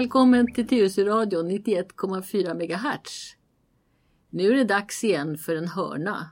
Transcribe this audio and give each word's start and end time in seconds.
Välkommen 0.00 0.52
till 0.52 0.68
Tyresö-radion 0.68 1.50
91,4 1.50 2.54
MHz. 2.54 3.36
Nu 4.30 4.50
är 4.50 4.54
det 4.54 4.64
dags 4.64 5.04
igen 5.04 5.38
för 5.38 5.56
en 5.56 5.68
hörna. 5.68 6.30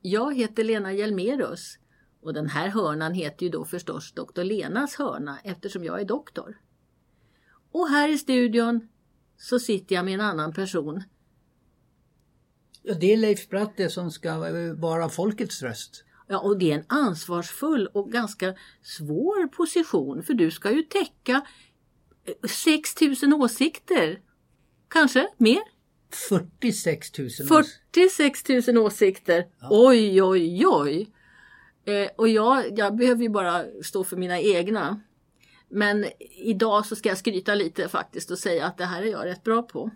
Jag 0.00 0.36
heter 0.36 0.64
Lena 0.64 0.92
Hjelmerus 0.92 1.78
och 2.22 2.34
den 2.34 2.46
här 2.46 2.68
hörnan 2.68 3.14
heter 3.14 3.46
ju 3.46 3.52
då 3.52 3.64
förstås 3.64 4.12
Doktor 4.12 4.44
Lenas 4.44 4.94
hörna 4.94 5.38
eftersom 5.44 5.84
jag 5.84 6.00
är 6.00 6.04
doktor. 6.04 6.60
Och 7.72 7.88
här 7.88 8.08
i 8.08 8.18
studion 8.18 8.88
så 9.36 9.58
sitter 9.58 9.94
jag 9.94 10.04
med 10.04 10.14
en 10.14 10.20
annan 10.20 10.52
person. 10.52 11.02
Ja, 12.82 12.94
det 12.94 13.12
är 13.12 13.16
Leif 13.16 13.48
Bratte 13.48 13.90
som 13.90 14.10
ska 14.10 14.38
vara 14.74 15.08
folkets 15.08 15.62
röst. 15.62 16.04
Ja, 16.26 16.38
och 16.38 16.58
det 16.58 16.72
är 16.72 16.78
en 16.78 16.84
ansvarsfull 16.88 17.86
och 17.86 18.12
ganska 18.12 18.54
svår 18.82 19.46
position 19.46 20.22
för 20.22 20.34
du 20.34 20.50
ska 20.50 20.70
ju 20.70 20.82
täcka 20.82 21.42
6000 22.48 23.32
åsikter. 23.32 24.20
Kanske 24.88 25.28
mer? 25.36 25.62
46 26.10 27.18
000 27.18 27.28
46 27.92 28.48
000 28.68 28.78
åsikter. 28.78 29.46
Ja. 29.60 29.68
Oj, 29.70 30.22
oj, 30.22 30.66
oj. 30.66 31.10
Eh, 31.84 32.08
och 32.16 32.28
jag, 32.28 32.78
jag 32.78 32.96
behöver 32.96 33.22
ju 33.22 33.28
bara 33.28 33.64
stå 33.82 34.04
för 34.04 34.16
mina 34.16 34.40
egna. 34.40 35.00
Men 35.68 36.06
idag 36.36 36.86
så 36.86 36.96
ska 36.96 37.08
jag 37.08 37.18
skryta 37.18 37.54
lite 37.54 37.88
faktiskt 37.88 38.30
och 38.30 38.38
säga 38.38 38.66
att 38.66 38.78
det 38.78 38.84
här 38.84 39.02
är 39.02 39.06
jag 39.06 39.26
rätt 39.26 39.44
bra 39.44 39.62
på. 39.62 39.90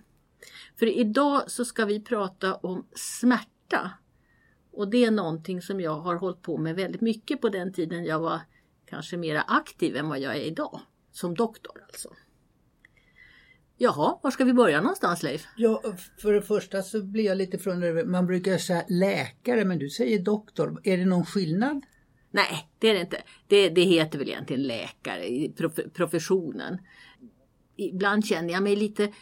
För 0.79 0.87
idag 0.87 1.51
så 1.51 1.65
ska 1.65 1.85
vi 1.85 2.01
prata 2.01 2.55
om 2.55 2.87
smärta. 2.95 3.91
Och 4.73 4.89
det 4.89 5.05
är 5.05 5.11
någonting 5.11 5.63
som 5.63 5.81
jag 5.81 5.99
har 5.99 6.15
hållit 6.15 6.43
på 6.43 6.59
med 6.59 6.77
väldigt 6.77 7.01
mycket 7.01 7.41
på 7.41 7.49
den 7.49 7.73
tiden 7.73 8.05
jag 8.05 8.19
var 8.19 8.41
kanske 8.87 9.17
mera 9.17 9.43
aktiv 9.43 9.97
än 9.97 10.09
vad 10.09 10.21
jag 10.21 10.37
är 10.37 10.41
idag. 10.41 10.81
Som 11.13 11.35
doktor 11.35 11.83
alltså. 11.87 12.09
Jaha, 13.81 14.19
var 14.23 14.31
ska 14.31 14.45
vi 14.45 14.53
börja 14.53 14.81
någonstans 14.81 15.23
Leif? 15.23 15.47
Ja, 15.57 15.83
för 16.23 16.33
det 16.33 16.43
första 16.43 16.83
så 16.83 17.03
blir 17.03 17.25
jag 17.25 17.37
lite 17.37 17.59
från 17.59 18.11
Man 18.11 18.27
brukar 18.27 18.59
säga 18.59 18.85
läkare 18.89 19.65
men 19.65 19.79
du 19.79 19.91
säger 19.91 20.19
doktor. 20.19 20.81
Är 20.85 20.97
det 20.97 21.05
någon 21.05 21.27
skillnad? 21.27 21.83
Nej, 22.31 22.69
det 22.79 22.89
är 22.89 22.95
det 22.95 23.01
inte. 23.01 23.23
Det, 23.47 23.69
det 23.69 23.83
heter 23.83 24.19
väl 24.19 24.29
egentligen 24.29 24.63
läkare 24.63 25.29
i 25.29 25.55
professionen. 25.95 26.79
Ibland 27.77 28.27
känner 28.27 28.53
jag 28.53 28.63
mig 28.63 28.77
lite 28.77 29.13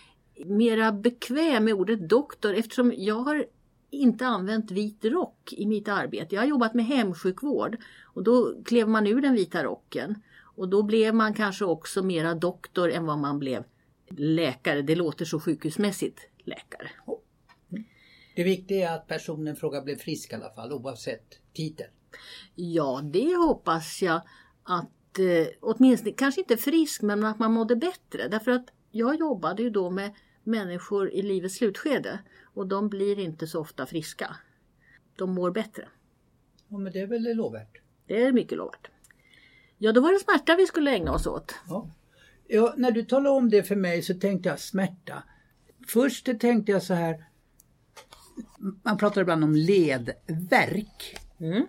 mera 0.44 0.92
bekväm 0.92 1.64
med 1.64 1.74
ordet 1.74 2.08
doktor 2.08 2.54
eftersom 2.54 2.92
jag 2.96 3.14
har 3.14 3.46
inte 3.90 4.26
använt 4.26 4.70
vit 4.70 5.04
rock 5.04 5.52
i 5.52 5.66
mitt 5.66 5.88
arbete. 5.88 6.34
Jag 6.34 6.42
har 6.42 6.48
jobbat 6.48 6.74
med 6.74 6.86
hemsjukvård 6.86 7.76
och 8.04 8.22
då 8.22 8.62
klev 8.64 8.88
man 8.88 9.06
ur 9.06 9.20
den 9.20 9.34
vita 9.34 9.64
rocken. 9.64 10.22
Och 10.56 10.68
då 10.68 10.82
blev 10.82 11.14
man 11.14 11.34
kanske 11.34 11.64
också 11.64 12.02
mera 12.02 12.34
doktor 12.34 12.90
än 12.90 13.06
vad 13.06 13.18
man 13.18 13.38
blev 13.38 13.64
läkare. 14.08 14.82
Det 14.82 14.94
låter 14.94 15.24
så 15.24 15.40
sjukhusmässigt, 15.40 16.20
läkare. 16.44 16.90
Det 18.36 18.44
viktiga 18.44 18.90
är 18.90 18.96
att 18.96 19.06
personen 19.06 19.56
fråga 19.56 19.82
blev 19.82 19.96
frisk 19.96 20.32
i 20.32 20.34
alla 20.34 20.50
fall 20.50 20.72
oavsett 20.72 21.40
titel. 21.52 21.86
Ja, 22.54 23.00
det 23.12 23.36
hoppas 23.36 24.02
jag 24.02 24.22
att 24.62 25.18
eh, 25.18 25.46
åtminstone, 25.60 26.12
kanske 26.12 26.40
inte 26.40 26.56
frisk, 26.56 27.02
men 27.02 27.24
att 27.24 27.38
man 27.38 27.52
mådde 27.52 27.76
bättre. 27.76 28.28
Därför 28.28 28.50
att 28.50 28.66
jag 28.90 29.20
jobbade 29.20 29.62
ju 29.62 29.70
då 29.70 29.90
med 29.90 30.14
människor 30.42 31.10
i 31.10 31.22
livets 31.22 31.54
slutskede 31.54 32.18
och 32.54 32.66
de 32.66 32.88
blir 32.88 33.18
inte 33.18 33.46
så 33.46 33.60
ofta 33.60 33.86
friska. 33.86 34.36
De 35.16 35.34
mår 35.34 35.50
bättre. 35.50 35.88
Ja, 36.68 36.78
men 36.78 36.92
det 36.92 37.00
är 37.00 37.06
väl 37.06 37.36
lovvärt? 37.36 37.80
Det 38.06 38.22
är 38.22 38.32
mycket 38.32 38.58
lovvärt. 38.58 38.90
Ja, 39.78 39.92
då 39.92 40.00
var 40.00 40.12
det 40.12 40.18
smärta 40.18 40.56
vi 40.56 40.66
skulle 40.66 40.90
ägna 40.90 41.12
oss 41.12 41.26
åt. 41.26 41.54
Ja. 41.68 41.90
ja, 42.48 42.74
när 42.76 42.90
du 42.90 43.02
talade 43.02 43.36
om 43.36 43.50
det 43.50 43.62
för 43.62 43.76
mig 43.76 44.02
så 44.02 44.14
tänkte 44.14 44.48
jag 44.48 44.60
smärta. 44.60 45.22
Först 45.88 46.40
tänkte 46.40 46.72
jag 46.72 46.82
så 46.82 46.94
här. 46.94 47.24
Man 48.82 48.98
pratar 48.98 49.20
ibland 49.20 49.44
om 49.44 49.54
ledverk. 49.54 51.16
Mm. 51.40 51.66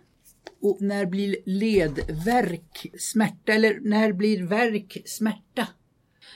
Och 0.62 0.81
när 0.81 1.06
blir 1.06 1.35
ledverk 1.45 2.88
smärta 3.00 3.53
eller 3.53 3.79
när 3.81 4.13
blir 4.13 4.44
verk 4.44 4.97
smärta? 5.06 5.68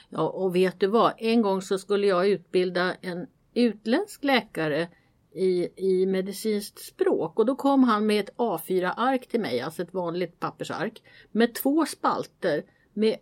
Ja, 0.09 0.29
och 0.29 0.55
vet 0.55 0.79
du 0.79 0.87
vad? 0.87 1.13
En 1.17 1.41
gång 1.41 1.61
så 1.61 1.77
skulle 1.77 2.07
jag 2.07 2.27
utbilda 2.27 2.95
en 3.01 3.27
utländsk 3.53 4.23
läkare 4.23 4.87
i, 5.33 5.67
i 5.75 6.05
medicinskt 6.05 6.79
språk 6.79 7.39
och 7.39 7.45
då 7.45 7.55
kom 7.55 7.83
han 7.83 8.05
med 8.05 8.19
ett 8.19 8.35
A4-ark 8.35 9.27
till 9.27 9.39
mig, 9.39 9.61
alltså 9.61 9.81
ett 9.81 9.93
vanligt 9.93 10.39
pappersark, 10.39 11.03
med 11.31 11.53
två 11.53 11.85
spalter 11.85 12.63
med 12.93 13.17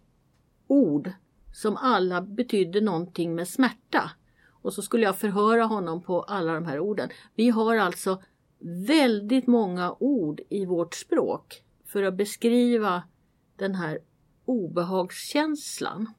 ord 0.67 1.11
som 1.53 1.77
alla 1.77 2.21
betydde 2.21 2.81
någonting 2.81 3.35
med 3.35 3.47
smärta. 3.47 4.11
Och 4.61 4.73
så 4.73 4.81
skulle 4.81 5.03
jag 5.03 5.17
förhöra 5.17 5.63
honom 5.63 6.01
på 6.01 6.21
alla 6.21 6.53
de 6.53 6.65
här 6.65 6.79
orden. 6.79 7.09
Vi 7.35 7.49
har 7.49 7.75
alltså 7.75 8.21
väldigt 8.87 9.47
många 9.47 9.95
ord 9.99 10.41
i 10.49 10.65
vårt 10.65 10.95
språk 10.95 11.63
för 11.85 12.03
att 12.03 12.13
beskriva 12.13 13.03
den 13.55 13.75
här 13.75 13.99
obehagskänslan. 14.45 16.13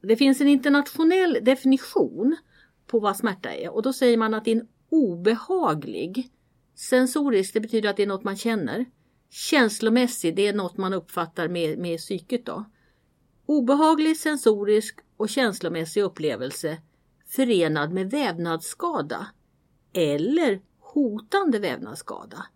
Det 0.00 0.16
finns 0.16 0.40
en 0.40 0.48
internationell 0.48 1.38
definition 1.42 2.36
på 2.86 2.98
vad 2.98 3.16
smärta 3.16 3.54
är 3.54 3.70
och 3.70 3.82
då 3.82 3.92
säger 3.92 4.16
man 4.16 4.34
att 4.34 4.44
det 4.44 4.52
är 4.52 4.56
en 4.56 4.68
obehaglig. 4.88 6.30
Sensorisk, 6.74 7.54
det 7.54 7.60
betyder 7.60 7.90
att 7.90 7.96
det 7.96 8.02
är 8.02 8.06
något 8.06 8.24
man 8.24 8.36
känner. 8.36 8.84
Känslomässig, 9.30 10.36
det 10.36 10.46
är 10.46 10.52
något 10.52 10.76
man 10.76 10.92
uppfattar 10.92 11.48
med, 11.48 11.78
med 11.78 11.98
psyket 11.98 12.46
då. 12.46 12.64
Obehaglig, 13.46 14.16
sensorisk 14.16 15.00
och 15.16 15.28
känslomässig 15.28 16.02
upplevelse 16.02 16.78
förenad 17.26 17.92
med 17.92 18.10
vävnadsskada 18.10 19.26
eller 19.92 20.60
hotande 20.78 21.58
vävnadsskada 21.58 22.46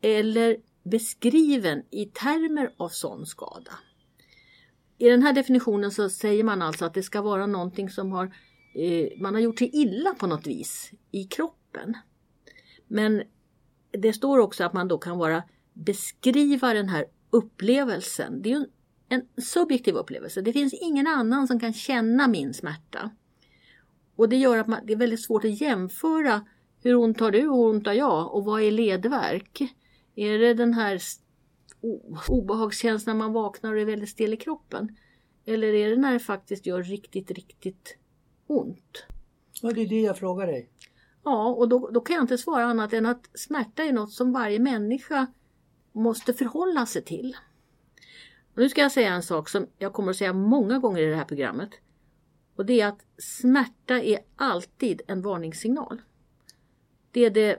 eller 0.00 0.56
beskriven 0.82 1.82
i 1.90 2.06
termer 2.06 2.74
av 2.76 2.88
sån 2.88 3.26
skada. 3.26 3.72
I 4.98 5.08
den 5.08 5.22
här 5.22 5.32
definitionen 5.32 5.90
så 5.90 6.08
säger 6.08 6.44
man 6.44 6.62
alltså 6.62 6.84
att 6.84 6.94
det 6.94 7.02
ska 7.02 7.22
vara 7.22 7.46
någonting 7.46 7.90
som 7.90 8.12
har 8.12 8.34
Eh, 8.74 9.08
man 9.20 9.34
har 9.34 9.40
gjort 9.40 9.58
sig 9.58 9.70
illa 9.72 10.14
på 10.14 10.26
något 10.26 10.46
vis 10.46 10.90
i 11.10 11.24
kroppen. 11.24 11.94
Men 12.86 13.22
det 13.90 14.12
står 14.12 14.38
också 14.38 14.64
att 14.64 14.72
man 14.72 14.88
då 14.88 14.98
kan 14.98 15.18
vara 15.18 15.42
beskriva 15.72 16.74
den 16.74 16.88
här 16.88 17.04
upplevelsen. 17.30 18.42
Det 18.42 18.52
är 18.52 18.58
ju 18.58 18.66
en 19.08 19.42
subjektiv 19.42 19.94
upplevelse. 19.94 20.40
Det 20.40 20.52
finns 20.52 20.74
ingen 20.74 21.06
annan 21.06 21.46
som 21.46 21.60
kan 21.60 21.72
känna 21.72 22.28
min 22.28 22.54
smärta. 22.54 23.10
Och 24.16 24.28
det 24.28 24.36
gör 24.36 24.58
att 24.58 24.66
man, 24.66 24.80
det 24.86 24.92
är 24.92 24.96
väldigt 24.96 25.24
svårt 25.24 25.44
att 25.44 25.60
jämföra 25.60 26.46
hur 26.82 26.96
ont 26.96 27.20
har 27.20 27.30
du 27.30 27.48
och 27.48 27.56
hur 27.56 27.74
ont 27.74 27.86
har 27.86 27.94
jag 27.94 28.34
och 28.34 28.44
vad 28.44 28.62
är 28.62 28.70
ledverk? 28.70 29.62
Är 30.14 30.38
det 30.38 30.54
den 30.54 30.74
här 30.74 31.00
obehagskänslan 32.28 33.18
när 33.18 33.24
man 33.24 33.32
vaknar 33.32 33.72
och 33.74 33.80
är 33.80 33.84
väldigt 33.84 34.08
stel 34.08 34.34
i 34.34 34.36
kroppen? 34.36 34.96
Eller 35.46 35.74
är 35.74 35.90
det 35.90 35.96
när 35.96 36.12
det 36.12 36.18
faktiskt 36.18 36.66
gör 36.66 36.82
riktigt, 36.82 37.30
riktigt 37.30 37.98
ont? 38.46 39.06
Ja, 39.62 39.70
det 39.70 39.80
är 39.80 39.88
det 39.88 40.00
jag 40.00 40.18
frågar 40.18 40.46
dig. 40.46 40.70
Ja, 41.24 41.48
och 41.48 41.68
då, 41.68 41.90
då 41.90 42.00
kan 42.00 42.14
jag 42.16 42.22
inte 42.22 42.38
svara 42.38 42.64
annat 42.64 42.92
än 42.92 43.06
att 43.06 43.30
smärta 43.34 43.84
är 43.84 43.92
något 43.92 44.12
som 44.12 44.32
varje 44.32 44.58
människa 44.58 45.26
måste 45.92 46.34
förhålla 46.34 46.86
sig 46.86 47.02
till. 47.02 47.36
Och 48.52 48.58
nu 48.58 48.68
ska 48.68 48.80
jag 48.80 48.92
säga 48.92 49.14
en 49.14 49.22
sak 49.22 49.48
som 49.48 49.66
jag 49.78 49.92
kommer 49.92 50.10
att 50.10 50.16
säga 50.16 50.32
många 50.32 50.78
gånger 50.78 51.02
i 51.02 51.06
det 51.06 51.16
här 51.16 51.24
programmet. 51.24 51.70
Och 52.56 52.66
det 52.66 52.80
är 52.80 52.86
att 52.86 53.06
smärta 53.18 53.94
är 53.94 54.18
alltid 54.36 55.02
en 55.06 55.22
varningssignal. 55.22 56.02
Det 57.10 57.24
är 57.24 57.30
det 57.30 57.58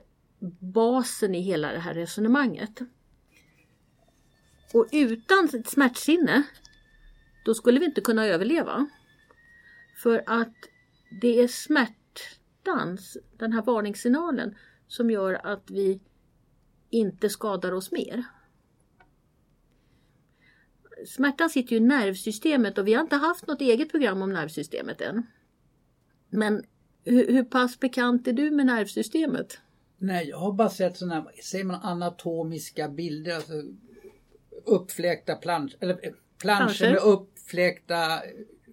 basen 0.59 1.35
i 1.35 1.41
hela 1.41 1.71
det 1.71 1.79
här 1.79 1.93
resonemanget. 1.93 2.79
Och 4.73 4.87
utan 4.91 5.49
ett 5.53 5.67
smärtsinne, 5.67 6.43
då 7.45 7.53
skulle 7.53 7.79
vi 7.79 7.85
inte 7.85 8.01
kunna 8.01 8.25
överleva. 8.25 8.87
För 10.03 10.23
att 10.25 10.55
det 11.21 11.39
är 11.39 11.47
smärtans, 11.47 13.17
den 13.37 13.53
här 13.53 13.61
varningssignalen, 13.61 14.55
som 14.87 15.11
gör 15.11 15.33
att 15.33 15.71
vi 15.71 16.01
inte 16.89 17.29
skadar 17.29 17.71
oss 17.71 17.91
mer. 17.91 18.23
Smärtan 21.07 21.49
sitter 21.49 21.71
ju 21.71 21.77
i 21.77 21.79
nervsystemet 21.79 22.77
och 22.77 22.87
vi 22.87 22.93
har 22.93 23.01
inte 23.01 23.15
haft 23.15 23.47
något 23.47 23.61
eget 23.61 23.91
program 23.91 24.21
om 24.21 24.33
nervsystemet 24.33 25.01
än. 25.01 25.23
Men 26.29 26.63
hur, 27.03 27.27
hur 27.27 27.43
pass 27.43 27.79
bekant 27.79 28.27
är 28.27 28.33
du 28.33 28.51
med 28.51 28.65
nervsystemet? 28.65 29.59
Nej, 29.97 30.29
jag 30.29 30.37
har 30.37 30.51
bara 30.51 30.69
sett 30.69 30.97
sådana, 30.97 31.25
säger 31.43 31.65
man 31.65 31.81
anatomiska 31.81 32.89
bilder, 32.89 33.35
alltså 33.35 33.53
uppfläkta 34.65 35.35
plansch, 35.35 35.75
eller 35.79 35.99
eh, 36.05 36.13
planscher 36.37 36.89
med 36.89 37.01
uppfläkta 37.01 38.21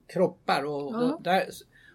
kroppar 0.07 0.65
och 0.65 0.95
ja. 0.95 1.21
där 1.25 1.51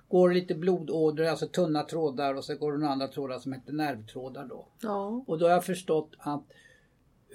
går 0.07 0.31
lite 0.31 0.56
blodådror, 0.56 1.25
alltså 1.25 1.48
tunna 1.48 1.83
trådar 1.83 2.33
och 2.33 2.45
så 2.45 2.56
går 2.56 2.71
det 2.71 2.77
några 2.77 2.94
andra 2.94 3.07
trådar 3.07 3.39
som 3.39 3.54
heter 3.54 3.74
nervtrådar 3.74 4.45
då. 4.45 4.68
Ja. 4.81 5.24
Och 5.27 5.39
då 5.39 5.45
har 5.45 5.51
jag 5.51 5.65
förstått 5.65 6.12
att 6.18 6.44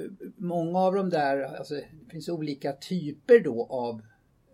eh, 0.01 0.07
många 0.37 0.79
av 0.79 0.95
de 0.95 1.11
där, 1.11 1.43
alltså 1.43 1.75
det 1.75 2.11
finns 2.11 2.29
olika 2.29 2.73
typer 2.73 3.41
då 3.41 3.67
av 3.71 4.03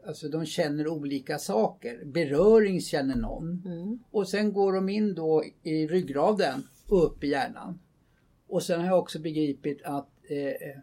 Alltså 0.06 0.28
de 0.28 0.46
känner 0.46 0.88
olika 0.88 1.38
saker. 1.38 2.04
Beröring 2.04 2.80
känner 2.80 3.16
någon. 3.16 3.62
Mm. 3.66 3.98
Och 4.10 4.28
sen 4.28 4.52
går 4.52 4.72
de 4.72 4.88
in 4.88 5.14
då 5.14 5.44
i 5.62 5.86
ryggraden 5.86 6.62
och 6.88 7.06
upp 7.06 7.24
i 7.24 7.28
hjärnan. 7.28 7.78
Och 8.48 8.62
sen 8.62 8.80
har 8.80 8.86
jag 8.86 8.98
också 8.98 9.18
begripit 9.18 9.82
att 9.84 10.08
eh, 10.28 10.80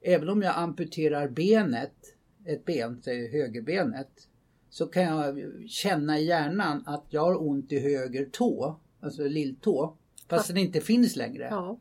även 0.00 0.28
om 0.28 0.42
jag 0.42 0.56
amputerar 0.56 1.28
benet, 1.28 2.16
ett 2.44 2.64
ben, 2.64 3.00
säg 3.04 3.32
högerbenet, 3.32 4.28
så 4.74 4.86
kan 4.86 5.02
jag 5.02 5.38
känna 5.68 6.18
i 6.18 6.24
hjärnan 6.24 6.82
att 6.86 7.04
jag 7.08 7.20
har 7.20 7.42
ont 7.48 7.72
i 7.72 7.78
höger 7.78 8.24
tå, 8.32 8.80
alltså 9.00 9.22
lilltå, 9.22 9.96
fast 10.28 10.48
den 10.48 10.56
inte 10.56 10.80
finns 10.80 11.16
längre. 11.16 11.48
Ja. 11.50 11.78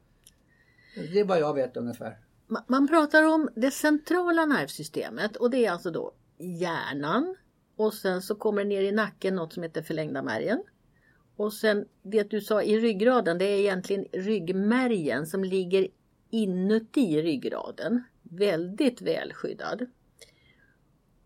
Det 0.96 1.20
är 1.20 1.26
vad 1.26 1.40
jag 1.40 1.54
vet 1.54 1.78
ungefär. 1.78 2.18
Ma- 2.48 2.64
Man 2.68 2.88
pratar 2.88 3.24
om 3.24 3.50
det 3.56 3.72
centrala 3.72 4.46
nervsystemet 4.46 5.36
och 5.36 5.50
det 5.50 5.66
är 5.66 5.72
alltså 5.72 5.92
då 5.92 6.14
hjärnan 6.38 7.36
och 7.76 7.94
sen 7.94 8.22
så 8.22 8.36
kommer 8.36 8.64
det 8.64 8.70
ner 8.70 8.82
i 8.82 8.92
nacken 8.92 9.36
något 9.36 9.54
som 9.54 9.64
heter 9.64 9.82
förlängda 9.82 10.22
märgen. 10.24 10.64
Och 11.36 11.54
sen 11.54 11.86
det 12.04 12.30
du 12.30 12.42
sa 12.42 12.64
i 12.64 12.80
ryggraden, 12.80 13.38
det 13.38 13.46
är 13.46 13.60
egentligen 13.60 14.06
ryggmärgen 14.12 15.28
som 15.28 15.44
ligger 15.44 15.88
inuti 16.30 17.22
ryggraden. 17.22 18.04
Väldigt 18.24 19.02
välskyddad. 19.02 19.86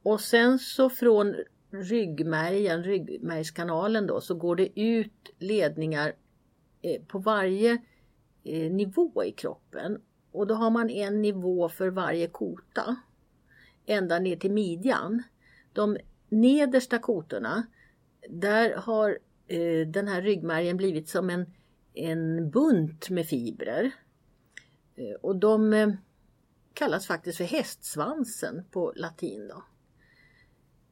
Och 0.03 0.21
sen 0.21 0.59
så 0.59 0.89
från 0.89 1.35
ryggmärgen, 1.83 2.83
ryggmärgskanalen 2.83 4.07
då, 4.07 4.21
så 4.21 4.35
går 4.35 4.55
det 4.55 4.79
ut 4.79 5.29
ledningar 5.39 6.13
eh, 6.81 7.01
på 7.01 7.19
varje 7.19 7.71
eh, 8.43 8.71
nivå 8.71 9.23
i 9.23 9.31
kroppen. 9.31 10.01
Och 10.31 10.47
då 10.47 10.55
har 10.55 10.69
man 10.69 10.89
en 10.89 11.21
nivå 11.21 11.69
för 11.69 11.89
varje 11.89 12.27
kota. 12.27 12.95
Ända 13.85 14.19
ner 14.19 14.35
till 14.35 14.51
midjan. 14.51 15.23
De 15.73 15.97
nedersta 16.29 16.99
kotorna, 16.99 17.67
där 18.29 18.75
har 18.75 19.19
eh, 19.47 19.87
den 19.87 20.07
här 20.07 20.21
ryggmärgen 20.21 20.77
blivit 20.77 21.09
som 21.09 21.29
en, 21.29 21.53
en 21.93 22.49
bunt 22.49 23.09
med 23.09 23.27
fibrer. 23.27 23.91
Och 25.21 25.35
de 25.35 25.97
kallas 26.73 27.07
faktiskt 27.07 27.37
för 27.37 27.43
hästsvansen 27.43 28.63
på 28.71 28.93
latin. 28.95 29.47
Då. 29.47 29.63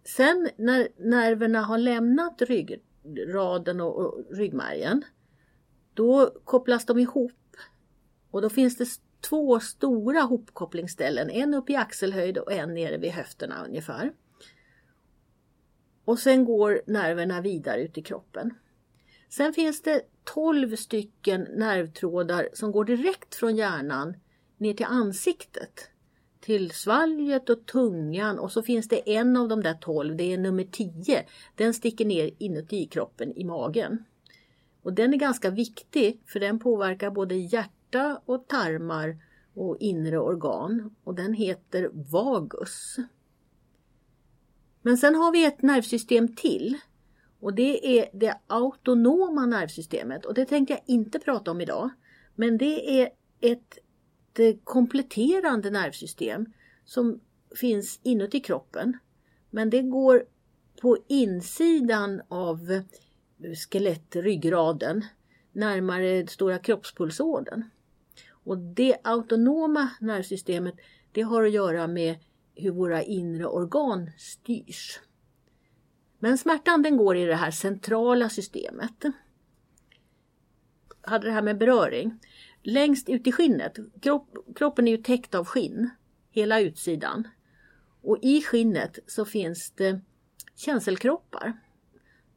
Sen 0.06 0.50
när 0.57 0.88
nerverna 0.98 1.62
har 1.62 1.78
lämnat 1.78 2.42
ryggraden 2.42 3.81
och, 3.81 3.98
och 3.98 4.25
ryggmärgen, 4.31 5.06
då 5.94 6.31
kopplas 6.44 6.86
de 6.86 7.00
ihop. 7.00 7.31
Och 8.31 8.42
då 8.42 8.50
finns 8.50 8.78
det 8.78 8.86
två 9.30 9.60
stora 9.60 10.22
hopkopplingsställen, 10.22 11.30
en 11.30 11.54
uppe 11.54 11.72
i 11.72 11.75
axelhöjd 11.75 12.38
och 12.38 12.52
en 12.52 12.74
nere 12.74 12.98
vid 12.98 13.12
höfterna 13.12 13.66
ungefär. 13.66 14.13
Och 16.06 16.19
sen 16.19 16.46
går 16.46 16.81
nerverna 16.88 17.42
vidare 17.42 17.84
ut 17.84 17.98
i 17.98 18.02
kroppen. 18.02 18.54
Sen 19.30 19.54
finns 19.54 19.81
det 19.81 20.02
12 20.24 20.75
stycken 20.75 21.42
nervtrådar 21.42 22.50
som 22.54 22.72
går 22.72 22.86
direkt 22.86 23.36
från 23.36 23.56
hjärnan 23.56 24.16
ner 24.57 24.74
till 24.74 24.86
ansiktet. 24.86 25.90
Till 26.45 26.71
svalget 26.71 27.50
och 27.50 27.65
tungan 27.65 28.39
och 28.39 28.51
så 28.51 28.63
finns 28.63 28.88
det 28.88 29.15
en 29.15 29.38
av 29.38 29.47
de 29.47 29.63
där 29.63 29.74
12, 29.74 30.15
det 30.15 30.33
är 30.33 30.38
nummer 30.38 30.63
tio. 30.63 31.25
Den 31.56 31.74
sticker 31.74 32.06
ner 32.06 32.31
inuti 32.38 32.88
kroppen 32.88 33.38
i 33.38 33.44
magen. 33.44 34.03
Och 34.81 34.94
den 34.94 35.13
är 35.13 35.18
ganska 35.18 35.50
viktig 35.50 36.21
för 36.25 36.39
den 36.39 36.59
påverkar 36.59 37.09
både 37.09 37.36
hjärta 37.36 38.21
och 38.25 38.47
tarmar 38.47 39.18
och 39.53 39.77
inre 39.80 40.19
organ 40.19 40.95
och 41.03 41.15
den 41.15 41.33
heter 41.33 41.89
vagus. 42.12 42.95
Men 44.81 44.97
sen 44.97 45.15
har 45.15 45.31
vi 45.31 45.45
ett 45.45 45.62
nervsystem 45.62 46.36
till 46.36 46.77
och 47.39 47.53
det 47.53 48.00
är 48.00 48.09
det 48.13 48.39
autonoma 48.47 49.45
nervsystemet 49.45 50.25
och 50.25 50.33
det 50.33 50.45
tänkte 50.45 50.74
jag 50.74 50.81
inte 50.86 51.19
prata 51.19 51.51
om 51.51 51.62
idag. 51.62 51.89
Men 52.36 52.57
det 52.57 53.01
är 53.01 53.09
ett 53.42 53.80
ett 54.35 54.55
eh, 54.55 54.59
kompletterande 54.63 55.69
nervsystem 55.69 56.45
som 56.85 57.19
finns 57.55 57.99
inuti 58.03 58.39
kroppen. 58.39 58.97
Men 59.49 59.69
det 59.69 59.81
går 59.81 60.25
på 60.81 60.97
insidan 61.07 62.21
av 62.27 62.81
skelett, 63.55 64.15
ryggraden, 64.15 65.05
närmare 65.51 66.27
stora 66.27 66.59
kroppspulsådern. 66.59 67.63
Och 68.29 68.57
det 68.57 68.97
autonoma 69.03 69.89
nervsystemet 69.99 70.75
det 71.11 71.21
har 71.21 71.43
att 71.43 71.51
göra 71.51 71.87
med 71.87 72.15
hur 72.55 72.71
våra 72.71 73.03
inre 73.03 73.45
organ 73.45 74.11
styrs. 74.17 74.99
Men 76.19 76.37
smärtan 76.37 76.81
den 76.81 76.97
går 76.97 77.17
i 77.17 77.25
det 77.25 77.35
här 77.35 77.51
centrala 77.51 78.29
systemet. 78.29 79.04
Jag 81.04 81.09
Hade 81.09 81.27
det 81.27 81.33
här 81.33 81.42
med 81.42 81.57
beröring. 81.57 82.19
Längst 82.68 83.10
ut 83.10 83.28
i 83.28 83.31
skinnet, 83.31 83.78
kropp, 84.02 84.38
kroppen 84.56 84.88
är 84.88 84.92
ju 84.92 84.98
täckt 84.98 85.36
av 85.36 85.45
skinn, 85.45 85.90
hela 86.31 86.60
utsidan. 86.60 87.28
Och 88.02 88.19
i 88.22 88.42
skinnet 88.42 89.00
så 89.07 89.26
finns 89.26 89.72
det 89.72 90.02
känselkroppar. 90.56 91.54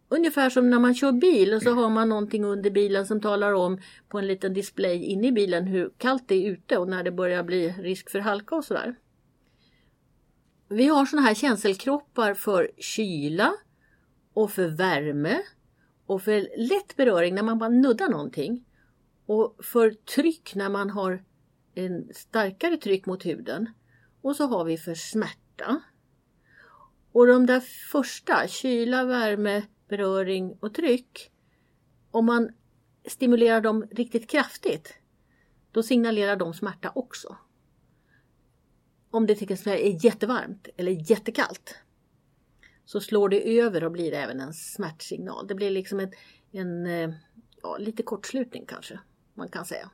Ungefär 0.09 0.51
som 0.51 0.71
när 0.71 0.79
man 0.79 0.95
kör 0.95 1.13
bil 1.13 1.55
och 1.55 1.63
så 1.63 1.71
har 1.71 1.91
man 1.91 2.09
någonting 2.09 2.45
under 2.45 2.71
bilen 2.71 3.07
som 3.07 3.21
talar 3.21 3.53
om 3.53 3.81
på 4.09 4.19
en 4.19 4.27
liten 4.27 4.55
display 4.55 5.05
inne 5.05 5.27
i 5.27 5.33
bilen 5.33 5.67
hur 5.67 5.91
kallt 5.99 6.29
det 6.29 6.35
är 6.35 6.51
ute 6.51 6.79
och 6.79 6.89
när 6.89 7.05
det 7.05 7.13
börjar 7.13 7.43
bli 7.43 7.69
risk 7.69 8.11
för 8.11 8.19
halka 8.19 8.55
och 8.55 8.65
sådär. 8.65 8.97
Vi 10.69 10.89
har 10.89 11.07
sådana 11.07 11.27
här 11.27 11.35
känselkroppar 11.35 12.35
för 12.35 12.71
kyla 12.79 13.55
och 14.33 14.51
för 14.51 14.69
värme 14.69 15.39
och 16.07 16.23
för 16.23 16.49
lätt 16.57 16.97
beröring 16.97 17.35
när 17.35 17.43
man 17.43 17.59
bara 17.59 17.69
nuddar 17.69 18.09
någonting. 18.09 18.65
Och 19.29 19.65
för 19.65 19.91
tryck 19.91 20.55
när 20.55 20.69
man 20.69 20.91
har 20.91 21.25
en 21.75 22.15
starkare 22.15 22.77
tryck 22.77 23.07
mot 23.07 23.27
huden. 23.27 23.71
Och 24.23 24.37
så 24.37 24.47
har 24.47 24.65
vi 24.65 24.79
för 24.79 24.95
smärta. 24.95 25.81
Och 27.13 27.27
de 27.27 27.47
där 27.47 27.61
första, 27.91 28.49
kyla, 28.49 29.05
värme, 29.05 29.63
beröring 29.89 30.57
och 30.61 30.75
tryck. 30.75 31.31
Om 32.11 32.27
man 32.27 32.51
stimulerar 33.07 33.61
dem 33.61 33.87
riktigt 33.91 34.31
kraftigt, 34.31 34.95
då 35.73 35.83
signalerar 35.83 36.37
de 36.37 36.55
smärta 36.55 36.93
också. 36.95 37.37
Om 39.11 39.27
det 39.27 39.35
till 39.35 39.53
exempel 39.53 39.87
är 39.87 40.05
jättevarmt 40.05 40.69
eller 40.77 41.11
jättekallt 41.11 41.79
så 42.85 43.01
slår 43.01 43.29
det 43.29 43.59
över 43.61 43.85
och 43.85 43.93
blir 43.93 44.13
även 44.13 44.41
en 44.41 44.53
smärtsignal. 44.53 45.47
Det 45.47 45.55
blir 45.55 45.71
liksom 45.71 46.01
ett, 46.01 46.13
en 46.53 46.87
eh, 46.87 47.11
ja, 47.63 47.77
lite 47.79 48.03
kortslutning 48.03 48.67
kanske 48.67 49.01
man 49.38 49.49
kan 49.49 49.64
säga. 49.64 49.90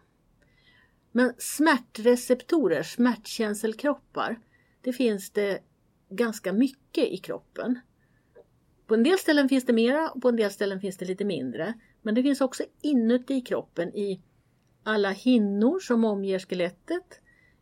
Men 1.12 1.32
smärtreceptorer, 1.38 2.82
smärtkänselkroppar, 2.82 4.40
det 4.80 4.92
finns 4.92 5.30
det 5.30 5.58
ganska 6.08 6.52
mycket 6.52 7.04
i 7.04 7.16
kroppen. 7.16 7.80
På 8.86 8.94
en 8.94 9.02
del 9.02 9.18
ställen 9.18 9.48
finns 9.48 9.66
det 9.66 9.72
mera 9.72 10.10
och 10.10 10.22
på 10.22 10.28
en 10.28 10.36
del 10.36 10.50
ställen 10.50 10.80
finns 10.80 10.96
det 10.96 11.04
lite 11.04 11.24
mindre. 11.24 11.74
Men 12.02 12.14
det 12.14 12.22
finns 12.22 12.40
också 12.40 12.62
inuti 12.82 13.40
kroppen 13.40 13.88
i 13.96 14.20
alla 14.82 15.10
hinnor 15.10 15.80
som 15.80 16.04
omger 16.04 16.38
skelettet, 16.38 17.20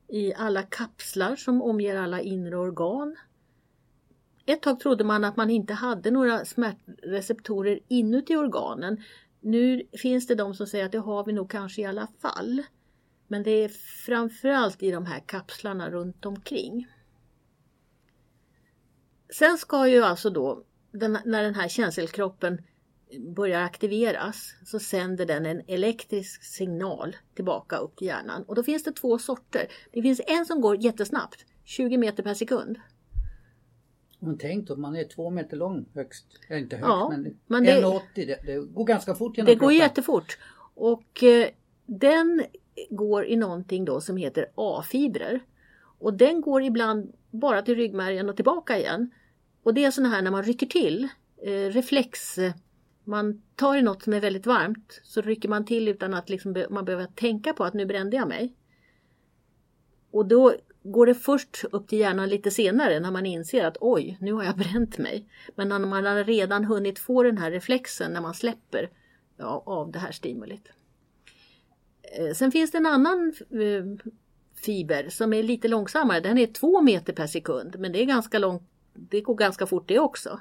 i 0.09 0.35
alla 0.35 0.63
kapslar 0.63 1.37
som 1.37 1.63
omger 1.63 1.97
alla 1.97 2.21
inre 2.21 2.57
organ. 2.57 3.17
Ett 4.47 4.63
tag 4.63 4.81
trodde 4.81 5.05
man 5.05 5.25
att 5.25 5.37
man 5.37 5.51
inte 5.51 5.75
hade 5.75 6.11
några 6.11 6.45
smärtreceptorer 6.45 7.81
inuti 7.89 8.37
organen. 8.37 9.03
Nu 9.43 9.83
finns 10.03 10.27
det 10.27 10.35
de 10.35 10.55
som 10.55 10.67
säger 10.67 10.85
att 10.85 10.93
det 10.93 10.99
har 10.99 11.25
vi 11.25 11.33
nog 11.33 11.51
kanske 11.51 11.83
i 11.83 11.85
alla 11.85 12.09
fall. 12.21 12.63
Men 13.29 13.43
det 13.43 13.51
är 13.51 13.69
framförallt 14.07 14.83
i 14.83 14.91
de 14.91 15.07
här 15.07 15.21
kapslarna 15.21 15.91
runt 15.91 16.27
omkring. 16.27 16.87
Sen 19.33 19.59
ska 19.59 19.89
ju 19.89 20.03
alltså 20.03 20.31
då, 20.31 20.65
den, 20.93 21.19
när 21.25 21.43
den 21.43 21.55
här 21.55 21.69
känselkroppen 21.69 22.63
börjar 23.19 23.63
aktiveras 23.63 24.55
så 24.65 24.79
sänder 24.79 25.27
den 25.27 25.47
en 25.47 25.63
elektrisk 25.67 26.45
signal 26.45 27.17
tillbaka 27.35 27.77
upp 27.77 27.97
till 27.97 28.07
hjärnan. 28.07 28.43
Och 28.43 28.55
då 28.55 28.63
finns 28.63 28.85
det 28.85 28.93
två 28.93 29.19
sorter. 29.19 29.67
Det 29.93 30.03
finns 30.03 30.21
en 30.27 30.47
som 30.47 30.61
går 30.61 30.85
jättesnabbt, 30.85 31.45
20 31.65 31.97
meter 31.97 32.23
per 32.23 32.35
sekund. 32.35 32.79
Men 34.25 34.39
tänk 34.39 34.69
då, 34.69 34.77
man 34.77 34.97
är 34.97 35.05
två 35.05 35.31
meter 35.31 35.57
lång 35.57 35.85
högst. 35.95 36.27
Ja, 36.49 36.57
inte 36.57 36.77
högst 36.77 36.89
Ja, 36.89 37.09
men, 37.11 37.39
men 37.47 37.65
det- 37.65 37.83
1,80 37.83 38.01
det, 38.15 38.39
det 38.47 38.59
går 38.59 38.85
ganska 38.85 39.15
fort 39.15 39.37
genom 39.37 39.47
Det 39.47 39.55
går 39.55 39.61
kroppen. 39.61 39.77
jättefort. 39.77 40.39
Och 40.75 41.23
eh, 41.23 41.49
den 41.87 42.45
går 42.91 43.25
i 43.25 43.37
någonting 43.37 43.85
då 43.85 44.01
som 44.01 44.17
heter 44.17 44.47
A-fibrer. 44.55 45.41
Och 45.99 46.15
den 46.15 46.41
går 46.41 46.63
ibland 46.63 47.13
bara 47.31 47.63
till 47.63 47.75
ryggmärgen 47.75 48.29
och 48.29 48.37
tillbaka 48.37 48.79
igen. 48.79 49.11
Och 49.63 49.75
det 49.75 49.85
är 49.85 49.91
sådana 49.91 50.15
här 50.15 50.23
när 50.23 50.31
man 50.31 50.43
rycker 50.43 50.67
till, 50.67 51.09
eh, 51.43 51.51
reflex. 51.51 52.37
Man 53.05 53.43
tar 53.57 53.77
i 53.77 53.83
något 53.83 54.03
som 54.03 54.13
är 54.13 54.21
väldigt 54.21 54.47
varmt 54.47 55.01
så 55.05 55.21
rycker 55.21 55.49
man 55.49 55.65
till 55.65 55.89
utan 55.89 56.15
att 56.15 56.29
liksom 56.31 56.53
be- 56.53 56.67
man 56.71 56.85
behöver 56.85 57.07
tänka 57.07 57.53
på 57.53 57.65
att 57.65 57.75
nu 57.75 57.87
brände 57.87 58.17
jag 58.17 58.29
mig. 58.29 58.55
Och 60.11 60.27
då 60.27 60.55
går 60.83 61.07
det 61.07 61.15
först 61.15 61.65
upp 61.73 61.89
till 61.89 61.99
hjärnan 61.99 62.29
lite 62.29 62.51
senare 62.51 63.01
när 63.01 63.11
man 63.11 63.27
inser 63.27 63.65
att 63.65 63.77
oj, 63.81 64.19
nu 64.21 64.33
har 64.33 64.45
jag 64.45 64.57
bränt 64.57 64.99
mig. 64.99 65.27
Men 65.55 65.69
när 65.69 65.79
man 65.79 66.07
har 66.07 66.25
redan 66.25 66.65
hunnit 66.65 66.99
få 66.99 67.23
den 67.23 67.39
här 67.39 67.51
reflexen 67.51 68.13
när 68.13 68.21
man 68.21 68.35
släpper 68.35 68.91
ja, 69.37 69.63
av 69.67 69.93
det 69.93 69.99
här 69.99 70.13
stimulit. 70.13 70.69
Eh, 72.03 72.35
sen 72.35 72.53
finns 72.53 72.71
det 72.71 72.79
en 72.79 72.87
annan 72.87 73.35
eh, 73.51 74.07
fiber 74.55 75.09
som 75.09 75.33
är 75.33 75.43
lite 75.43 75.69
långsammare. 75.69 76.21
Den 76.21 76.39
är 76.39 76.47
två 76.47 76.83
meter 76.83 77.13
per 77.13 77.27
sekund 77.27 77.77
men 77.79 77.93
det 77.93 78.03
är 78.03 78.07
ganska 78.07 78.39
långt. 78.39 78.63
Det 78.95 79.21
går 79.21 79.35
ganska 79.35 79.67
fort 79.67 79.89
det 79.89 79.99
också. 79.99 80.41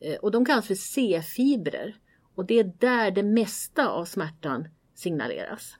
Eh, 0.00 0.16
och 0.16 0.30
de 0.30 0.44
kallas 0.44 0.66
för 0.66 0.74
C-fibrer. 0.74 1.96
Och 2.34 2.46
det 2.46 2.58
är 2.58 2.72
där 2.78 3.10
det 3.10 3.22
mesta 3.22 3.88
av 3.88 4.04
smärtan 4.04 4.68
signaleras. 4.94 5.76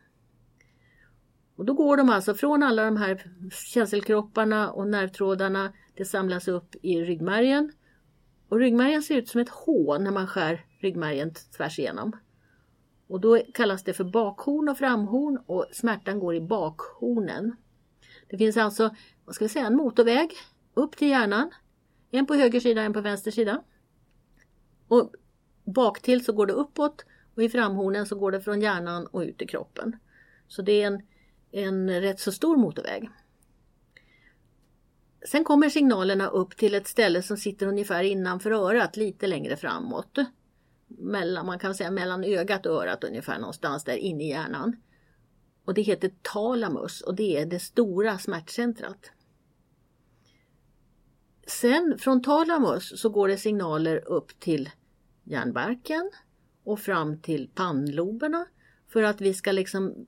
Och 1.57 1.65
då 1.65 1.75
går 1.75 1.97
de 1.97 2.11
alltså 2.11 2.35
från 2.35 2.63
alla 2.63 2.85
de 2.85 2.97
här 2.97 3.33
känselkropparna 3.51 4.71
och 4.71 4.89
nervtrådarna. 4.89 5.73
Det 5.95 6.05
samlas 6.05 6.49
upp 6.49 6.77
i 6.83 7.01
ryggmärgen. 7.01 7.73
Och 8.49 8.59
ryggmärgen 8.59 9.03
ser 9.03 9.17
ut 9.17 9.29
som 9.29 9.41
ett 9.41 9.49
H 9.49 9.99
när 9.99 10.11
man 10.11 10.27
skär 10.27 10.67
ryggmärgen 10.81 11.35
tvärs 11.57 11.79
igenom. 11.79 12.13
Och 13.07 13.21
då 13.21 13.39
kallas 13.55 13.85
det 13.85 13.93
för 13.93 14.05
bakhorn 14.05 14.69
och 14.69 14.79
framhorn 14.79 15.39
och 15.47 15.67
smärtan 15.73 16.19
går 16.19 16.35
i 16.35 16.41
bakhornen. 16.41 17.57
Det 18.29 18.39
finns 18.39 18.57
alltså, 18.57 18.95
vad 19.25 19.35
ska 19.35 19.45
vi 19.45 19.49
säga, 19.49 19.67
en 19.67 19.77
motorväg 19.77 20.31
upp 20.75 20.97
till 20.97 21.09
hjärnan. 21.09 21.51
En 22.11 22.27
på 22.27 22.35
höger 22.35 22.61
sida, 22.61 22.83
en 22.83 22.93
på 22.93 23.01
vänster 23.01 23.31
sida. 23.31 23.63
Och 24.89 25.13
baktill 25.65 26.25
så 26.25 26.33
går 26.33 26.47
det 26.47 26.53
uppåt 26.53 27.05
och 27.35 27.43
i 27.43 27.49
framhornen 27.49 28.07
så 28.07 28.19
går 28.19 28.33
det 28.33 28.41
från 28.41 28.61
hjärnan 28.61 29.07
och 29.07 29.21
ut 29.21 29.43
i 29.43 29.47
kroppen. 29.47 29.97
Så 30.49 30.63
det 30.63 30.83
är 30.83 30.87
en, 30.87 31.03
en 31.53 32.01
rätt 32.01 32.21
så 32.21 32.33
stor 32.33 32.57
motorväg. 32.57 33.11
Sen 35.27 35.45
kommer 35.45 35.69
signalerna 35.69 36.29
upp 36.29 36.57
till 36.57 36.75
ett 36.75 36.87
ställe 36.87 37.23
som 37.23 37.37
sitter 37.37 37.67
ungefär 37.67 38.03
innanför 38.03 38.51
örat, 38.51 38.97
lite 38.97 39.27
längre 39.27 39.57
framåt. 39.57 40.19
Mellan, 40.87 41.47
man 41.47 41.59
kan 41.59 41.75
säga 41.75 41.91
mellan 41.91 42.25
ögat 42.25 42.67
och 42.67 42.83
örat 42.83 43.05
ungefär 43.05 43.39
någonstans 43.39 43.85
där 43.85 43.97
inne 43.97 44.25
i 44.25 44.29
hjärnan. 44.29 44.77
Och 45.65 45.75
det 45.75 45.83
heter 45.83 46.11
talamus 46.23 47.01
och 47.01 47.15
det 47.15 47.37
är 47.37 47.47
det 47.47 47.61
stora 47.61 48.19
smärtcentrat. 48.19 49.11
Sen 51.47 51.99
från 51.99 52.23
talamus 52.23 53.01
så 53.01 53.09
går 53.09 53.29
det 53.29 53.39
signaler 53.39 54.09
upp 54.09 54.41
till 54.41 54.71
hjärnbarken 55.25 56.11
och 56.65 56.81
fram 56.81 57.21
till 57.21 57.51
pannloberna 57.55 58.47
för 58.89 59.03
att 59.03 59.21
vi 59.21 59.35
ska 59.35 59.53
liksom 59.53 60.07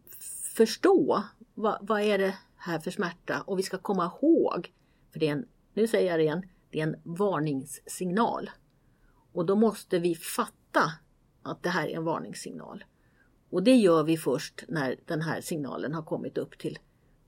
förstå 0.58 1.22
vad, 1.54 1.78
vad 1.80 2.00
är 2.00 2.18
det 2.18 2.34
här 2.56 2.78
för 2.78 2.90
smärta 2.90 3.42
och 3.46 3.58
vi 3.58 3.62
ska 3.62 3.78
komma 3.78 4.04
ihåg, 4.04 4.72
för 5.12 5.20
det 5.20 5.28
är 5.28 5.32
en, 5.32 5.46
nu 5.74 5.86
säger 5.86 6.10
jag 6.10 6.18
det 6.18 6.22
igen, 6.22 6.42
det 6.70 6.80
är 6.80 6.82
en 6.82 6.96
varningssignal. 7.02 8.50
Och 9.32 9.46
då 9.46 9.56
måste 9.56 9.98
vi 9.98 10.14
fatta 10.14 10.92
att 11.42 11.62
det 11.62 11.68
här 11.68 11.88
är 11.88 11.96
en 11.96 12.04
varningssignal. 12.04 12.84
Och 13.50 13.62
det 13.62 13.74
gör 13.74 14.04
vi 14.04 14.16
först 14.16 14.64
när 14.68 14.96
den 15.06 15.22
här 15.22 15.40
signalen 15.40 15.94
har 15.94 16.02
kommit 16.02 16.38
upp 16.38 16.58
till 16.58 16.78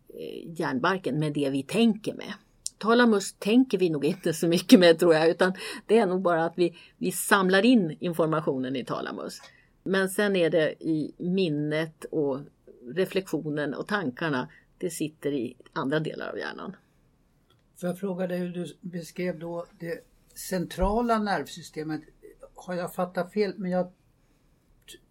eh, 0.08 0.60
hjärnbarken 0.60 1.18
med 1.18 1.32
det 1.32 1.50
vi 1.50 1.62
tänker 1.62 2.14
med. 2.14 2.32
Talamus 2.78 3.32
tänker 3.32 3.78
vi 3.78 3.90
nog 3.90 4.04
inte 4.04 4.32
så 4.32 4.48
mycket 4.48 4.80
med 4.80 4.98
tror 4.98 5.14
jag 5.14 5.28
utan 5.28 5.52
det 5.86 5.98
är 5.98 6.06
nog 6.06 6.22
bara 6.22 6.44
att 6.44 6.58
vi, 6.58 6.76
vi 6.96 7.12
samlar 7.12 7.64
in 7.64 7.96
informationen 8.00 8.76
i 8.76 8.84
talamus. 8.84 9.40
Men 9.82 10.08
sen 10.08 10.36
är 10.36 10.50
det 10.50 10.84
i 10.84 11.14
minnet 11.18 12.04
och 12.04 12.40
reflektionen 12.94 13.74
och 13.74 13.88
tankarna 13.88 14.48
det 14.78 14.90
sitter 14.90 15.32
i 15.32 15.56
andra 15.72 16.00
delar 16.00 16.28
av 16.28 16.38
hjärnan. 16.38 16.76
Får 17.80 17.88
jag 17.88 17.98
fråga 17.98 18.26
dig 18.26 18.38
hur 18.38 18.48
du 18.48 18.66
beskrev 18.80 19.38
då 19.38 19.66
det 19.78 20.04
centrala 20.34 21.18
nervsystemet. 21.18 22.00
Har 22.54 22.74
jag 22.74 22.94
fattat 22.94 23.32
fel? 23.32 23.54
Men 23.56 23.70
jag 23.70 23.92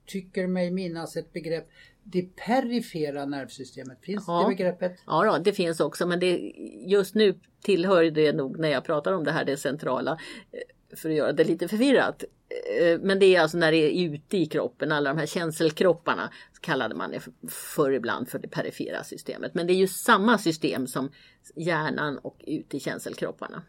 tycker 0.05 0.47
mig 0.47 0.71
minnas 0.71 1.17
ett 1.17 1.33
begrepp 1.33 1.69
det 2.11 2.35
perifera 2.35 3.25
nervsystemet. 3.25 3.97
Finns 4.01 4.23
ja. 4.27 4.41
det 4.41 4.55
begreppet? 4.55 4.99
Ja, 5.05 5.25
då, 5.25 5.43
det 5.43 5.53
finns 5.53 5.79
också 5.79 6.07
men 6.07 6.19
det, 6.19 6.53
just 6.87 7.15
nu 7.15 7.39
tillhör 7.61 8.03
det 8.03 8.33
nog 8.33 8.59
när 8.59 8.69
jag 8.69 8.83
pratar 8.83 9.13
om 9.13 9.23
det 9.23 9.31
här 9.31 9.45
det 9.45 9.57
centrala 9.57 10.19
eh, 10.51 10.97
för 10.97 11.09
att 11.09 11.15
göra 11.15 11.31
det 11.31 11.43
lite 11.43 11.67
förvirrat. 11.67 12.23
Eh, 12.49 12.99
men 13.01 13.19
det 13.19 13.35
är 13.35 13.41
alltså 13.41 13.57
när 13.57 13.71
det 13.71 13.77
är 13.77 14.13
ute 14.13 14.37
i 14.37 14.45
kroppen, 14.45 14.91
alla 14.91 15.09
de 15.09 15.19
här 15.19 15.25
känselkropparna 15.25 16.31
kallade 16.61 16.95
man 16.95 17.11
det 17.11 17.49
förr 17.49 17.91
ibland 17.91 18.29
för 18.29 18.39
det 18.39 18.47
perifera 18.47 19.03
systemet. 19.03 19.53
Men 19.53 19.67
det 19.67 19.73
är 19.73 19.77
ju 19.77 19.87
samma 19.87 20.37
system 20.37 20.87
som 20.87 21.11
hjärnan 21.55 22.17
och 22.17 22.43
ute 22.47 22.77
i 22.77 22.79
känselkropparna. 22.79 23.63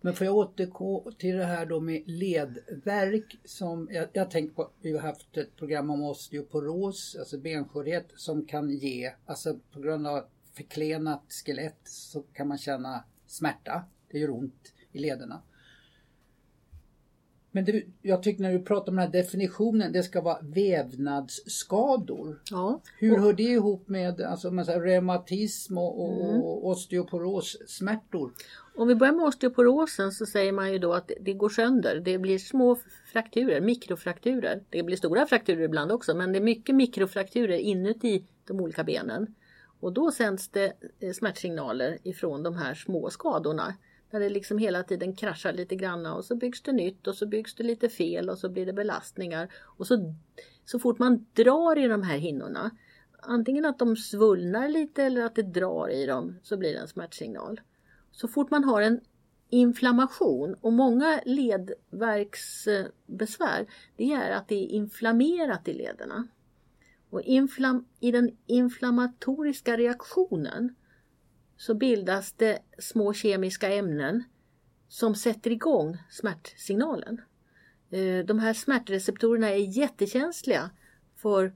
Men 0.00 0.14
får 0.14 0.24
jag 0.24 0.36
återgå 0.36 1.12
till 1.18 1.36
det 1.36 1.44
här 1.44 1.66
då 1.66 1.80
med 1.80 2.02
ledverk 2.06 3.38
som 3.44 3.88
jag, 3.90 4.08
jag 4.12 4.30
tänker 4.30 4.54
på, 4.54 4.70
vi 4.80 4.92
har 4.92 5.00
haft 5.00 5.36
ett 5.36 5.56
program 5.56 5.90
om 5.90 6.02
osteoporos, 6.02 7.16
alltså 7.18 7.38
benskörhet 7.38 8.12
som 8.16 8.46
kan 8.46 8.70
ge, 8.70 9.12
alltså 9.26 9.58
på 9.72 9.80
grund 9.80 10.06
av 10.06 10.24
förklenat 10.56 11.24
skelett 11.28 11.80
så 11.84 12.22
kan 12.22 12.48
man 12.48 12.58
känna 12.58 13.04
smärta. 13.26 13.84
Det 14.10 14.18
gör 14.18 14.30
ont 14.30 14.72
i 14.92 14.98
lederna. 14.98 15.42
Men 17.50 17.64
det, 17.64 17.82
jag 18.02 18.22
tycker 18.22 18.42
när 18.42 18.52
du 18.52 18.62
pratar 18.62 18.92
om 18.92 18.96
den 18.96 19.04
här 19.04 19.12
definitionen, 19.12 19.92
det 19.92 20.02
ska 20.02 20.20
vara 20.20 20.38
vävnadsskador. 20.40 22.40
Ja. 22.50 22.80
Hur 22.98 23.12
och, 23.12 23.20
hör 23.20 23.32
det 23.32 23.42
ihop 23.42 23.88
med 23.88 24.20
alltså, 24.20 24.50
med 24.50 24.68
reumatism 24.68 25.78
och, 25.78 26.04
och, 26.04 26.30
mm. 26.30 26.42
och 26.42 26.68
osteoporossmärtor? 26.68 28.32
Om 28.74 28.88
vi 28.88 28.94
börjar 28.94 29.12
med 29.12 29.26
osteoporosen 29.26 30.12
så 30.12 30.26
säger 30.26 30.52
man 30.52 30.72
ju 30.72 30.78
då 30.78 30.92
att 30.92 31.10
det 31.20 31.32
går 31.32 31.48
sönder. 31.48 32.00
Det 32.04 32.18
blir 32.18 32.38
små 32.38 32.76
frakturer, 33.12 33.60
mikrofrakturer. 33.60 34.62
Det 34.70 34.82
blir 34.82 34.96
stora 34.96 35.26
frakturer 35.26 35.62
ibland 35.62 35.92
också 35.92 36.14
men 36.14 36.32
det 36.32 36.38
är 36.38 36.42
mycket 36.42 36.74
mikrofrakturer 36.74 37.58
inuti 37.58 38.24
de 38.46 38.60
olika 38.60 38.84
benen. 38.84 39.34
Och 39.80 39.92
då 39.92 40.10
sänds 40.10 40.48
det 40.48 40.72
eh, 41.00 41.12
smärtsignaler 41.12 41.98
ifrån 42.02 42.42
de 42.42 42.56
här 42.56 42.74
små 42.74 43.10
skadorna. 43.10 43.74
Där 44.10 44.20
det 44.20 44.28
liksom 44.28 44.58
hela 44.58 44.82
tiden 44.82 45.16
kraschar 45.16 45.52
lite 45.52 45.76
grann 45.76 46.06
och 46.06 46.24
så 46.24 46.36
byggs 46.36 46.62
det 46.62 46.72
nytt 46.72 47.06
och 47.06 47.14
så 47.14 47.26
byggs 47.26 47.54
det 47.54 47.64
lite 47.64 47.88
fel 47.88 48.30
och 48.30 48.38
så 48.38 48.48
blir 48.48 48.66
det 48.66 48.72
belastningar. 48.72 49.48
Och 49.54 49.86
så, 49.86 50.14
så 50.64 50.78
fort 50.78 50.98
man 50.98 51.26
drar 51.32 51.78
i 51.78 51.88
de 51.88 52.02
här 52.02 52.18
hinnorna, 52.18 52.70
antingen 53.22 53.64
att 53.64 53.78
de 53.78 53.96
svullnar 53.96 54.68
lite 54.68 55.04
eller 55.04 55.22
att 55.22 55.34
det 55.34 55.42
drar 55.42 55.90
i 55.90 56.06
dem, 56.06 56.38
så 56.42 56.56
blir 56.56 56.72
det 56.72 56.78
en 56.78 56.88
smärtsignal. 56.88 57.60
Så 58.12 58.28
fort 58.28 58.50
man 58.50 58.64
har 58.64 58.82
en 58.82 59.00
inflammation 59.50 60.54
och 60.60 60.72
många 60.72 61.20
ledverksbesvär, 61.24 63.66
det 63.96 64.12
är 64.12 64.30
att 64.30 64.48
det 64.48 64.54
är 64.54 64.68
inflammerat 64.68 65.68
i 65.68 65.72
lederna. 65.72 66.28
Och 67.10 67.22
inflam 67.22 67.84
i 68.00 68.10
den 68.10 68.36
inflammatoriska 68.46 69.76
reaktionen 69.76 70.74
så 71.58 71.74
bildas 71.74 72.32
det 72.32 72.58
små 72.78 73.12
kemiska 73.12 73.72
ämnen 73.72 74.24
som 74.88 75.14
sätter 75.14 75.50
igång 75.50 75.96
smärtsignalen. 76.10 77.20
Eh, 77.90 78.24
de 78.24 78.38
här 78.38 78.54
smärtreceptorerna 78.54 79.48
är 79.48 79.78
jättekänsliga 79.78 80.70
för 81.16 81.52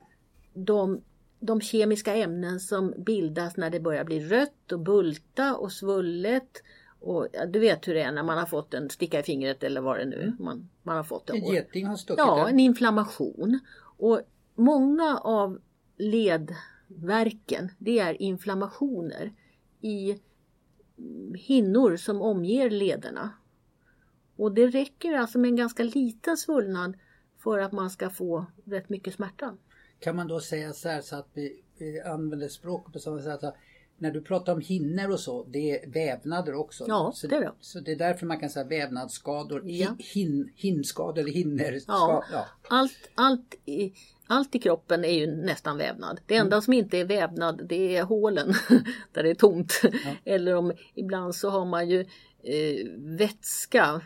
de, 0.55 1.03
de 1.41 1.61
kemiska 1.61 2.15
ämnen 2.15 2.61
som 2.61 2.95
bildas 2.99 3.57
när 3.57 3.71
det 3.71 3.81
börjar 3.81 4.05
bli 4.05 4.21
rött 4.21 4.73
och 4.73 4.81
bulta 4.81 5.57
och 5.57 5.73
svullet. 5.73 6.63
Och, 7.01 7.29
ja, 7.33 7.47
du 7.47 7.59
vet 7.59 7.89
hur 7.89 7.95
det 7.95 8.03
är 8.03 8.13
när 8.13 8.23
man 8.23 8.39
har 8.39 8.47
fått 8.47 8.75
en 8.75 8.91
sticka 8.91 9.21
i 9.21 9.23
fingret 9.23 9.63
eller 9.63 9.81
vad 9.81 9.99
det 9.99 10.05
nu 10.05 10.23
mm. 10.23 10.37
man, 10.39 10.69
man 10.83 10.97
har 10.97 11.05
fått. 11.05 11.31
En 11.31 11.45
geting 11.45 11.87
har 11.87 11.97
stuckit 11.97 12.19
Ja, 12.19 12.49
en 12.49 12.61
inflammation. 12.61 13.61
Och 13.97 14.21
många 14.55 15.19
av 15.19 15.61
ledverken 15.97 17.71
det 17.79 17.99
är 17.99 18.23
inflammationer 18.23 19.33
i 19.83 20.21
hinnor 21.35 21.97
som 21.97 22.23
omger 22.23 22.71
lederna. 22.71 23.31
Och 24.37 24.55
det 24.55 24.67
räcker 24.67 25.13
alltså 25.13 25.39
med 25.39 25.49
en 25.49 25.57
ganska 25.57 25.83
liten 25.83 26.37
svullnad 26.37 26.99
för 27.39 27.59
att 27.59 27.73
man 27.73 27.91
ska 27.91 28.11
få 28.11 28.47
rätt 28.65 28.89
mycket 28.89 29.15
smärta. 29.15 29.57
Kan 29.99 30.17
man 30.17 30.29
då 30.29 30.41
säga 30.41 30.73
så 30.73 30.89
här 30.89 31.01
så 31.01 31.17
att 31.17 31.29
vi, 31.35 31.63
vi 31.79 32.01
använder 32.01 32.49
språket 32.49 32.93
på 32.93 32.99
samma 32.99 33.23
sätt 33.23 33.45
att 33.45 33.57
när 33.99 34.11
du 34.11 34.23
pratar 34.23 34.53
om 34.53 34.61
hinnor 34.61 35.11
och 35.11 35.21
så, 35.21 35.45
det 35.45 35.71
är 35.71 35.91
vävnader 35.91 36.55
också. 36.55 36.85
Ja, 36.89 37.13
så, 37.15 37.27
det 37.27 37.37
är 37.37 37.41
det. 37.41 37.53
Så 37.61 37.81
det 37.81 37.93
är 37.93 37.97
därför 37.97 38.27
man 38.27 38.41
kan 38.41 38.51
säga 38.51 38.67
vävnadsskador, 38.67 39.63
ja. 39.65 39.97
hin, 39.99 40.53
hinskador 40.57 41.29
eller. 41.29 41.81
Ja. 41.87 42.25
ja. 42.33 42.47
Allt, 42.69 43.11
allt, 43.15 43.55
allt 44.33 44.55
i 44.55 44.59
kroppen 44.59 45.05
är 45.05 45.13
ju 45.13 45.27
nästan 45.27 45.79
vävnad. 45.79 46.21
Det 46.27 46.37
enda 46.37 46.57
mm. 46.57 46.63
som 46.63 46.73
inte 46.73 46.99
är 46.99 47.05
vävnad 47.05 47.67
det 47.69 47.97
är 47.97 48.03
hålen 48.03 48.55
där 49.13 49.23
det 49.23 49.31
är 49.31 49.35
tomt. 49.35 49.81
Ja. 49.83 49.91
Eller 50.25 50.55
om 50.55 50.73
ibland 50.95 51.35
så 51.35 51.51
har 51.51 51.65
man 51.65 51.89
ju 51.89 52.01
eh, 52.43 52.87
vätska, 52.99 54.01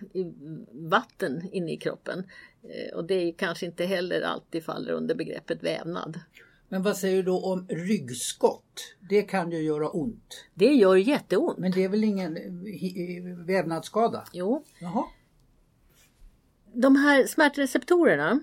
vatten 0.72 1.48
inne 1.52 1.72
i 1.72 1.76
kroppen. 1.76 2.24
Eh, 2.62 2.96
och 2.96 3.04
det 3.04 3.14
är 3.14 3.32
kanske 3.32 3.66
inte 3.66 3.84
heller 3.84 4.22
alltid 4.22 4.64
faller 4.64 4.92
under 4.92 5.14
begreppet 5.14 5.62
vävnad. 5.62 6.20
Men 6.68 6.82
vad 6.82 6.96
säger 6.96 7.16
du 7.16 7.22
då 7.22 7.44
om 7.44 7.66
ryggskott? 7.68 8.94
Det 9.08 9.22
kan 9.22 9.50
ju 9.50 9.62
göra 9.62 9.88
ont. 9.88 10.44
Det 10.54 10.72
gör 10.74 10.96
jätteont. 10.96 11.58
Men 11.58 11.72
det 11.72 11.84
är 11.84 11.88
väl 11.88 12.04
ingen 12.04 12.36
eh, 12.36 13.36
vävnadsskada? 13.46 14.24
Jo. 14.32 14.64
Jaha. 14.78 15.04
De 16.72 16.96
här 16.96 17.26
smärtreceptorerna 17.26 18.40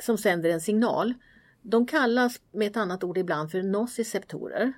som 0.00 0.18
sänder 0.18 0.50
en 0.50 0.60
signal, 0.60 1.14
de 1.62 1.86
kallas 1.86 2.40
med 2.52 2.66
ett 2.66 2.76
annat 2.76 3.04
ord 3.04 3.18
ibland 3.18 3.50
för 3.50 3.62
nociceptorer. 3.62 4.72